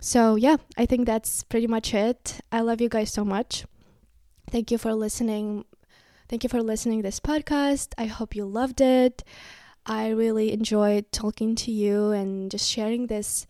so 0.00 0.36
yeah 0.36 0.56
i 0.76 0.86
think 0.86 1.06
that's 1.06 1.42
pretty 1.44 1.66
much 1.66 1.92
it. 1.92 2.40
I 2.52 2.60
love 2.60 2.80
you 2.80 2.88
guys 2.88 3.12
so 3.12 3.24
much. 3.24 3.66
Thank 4.50 4.70
you 4.70 4.78
for 4.78 4.94
listening. 4.94 5.64
Thank 6.28 6.42
you 6.42 6.48
for 6.48 6.62
listening 6.62 7.02
this 7.02 7.20
podcast. 7.20 7.92
I 7.98 8.06
hope 8.06 8.36
you 8.36 8.44
loved 8.44 8.80
it. 8.80 9.24
I 9.84 10.08
really 10.10 10.52
enjoyed 10.52 11.10
talking 11.12 11.54
to 11.56 11.70
you 11.70 12.10
and 12.12 12.50
just 12.50 12.68
sharing 12.68 13.06
this 13.06 13.46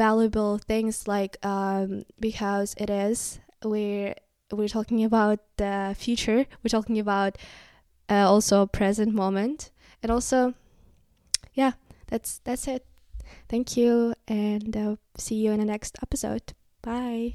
valuable 0.00 0.56
things 0.56 1.06
like 1.06 1.36
um, 1.44 2.04
because 2.18 2.74
it 2.78 2.88
is 2.88 3.38
we're 3.62 4.14
we're 4.50 4.66
talking 4.68 5.04
about 5.04 5.40
the 5.58 5.94
future. 5.98 6.46
We're 6.64 6.72
talking 6.72 6.98
about 6.98 7.36
uh, 8.08 8.24
also 8.24 8.64
present 8.64 9.12
moment 9.12 9.70
and 10.02 10.10
also 10.10 10.54
yeah 11.52 11.72
that's 12.08 12.40
that's 12.44 12.66
it. 12.66 12.86
Thank 13.50 13.76
you 13.76 14.14
and 14.26 14.74
uh, 14.74 14.96
see 15.18 15.36
you 15.36 15.52
in 15.52 15.60
the 15.60 15.66
next 15.66 15.98
episode. 16.02 16.54
Bye. 16.80 17.34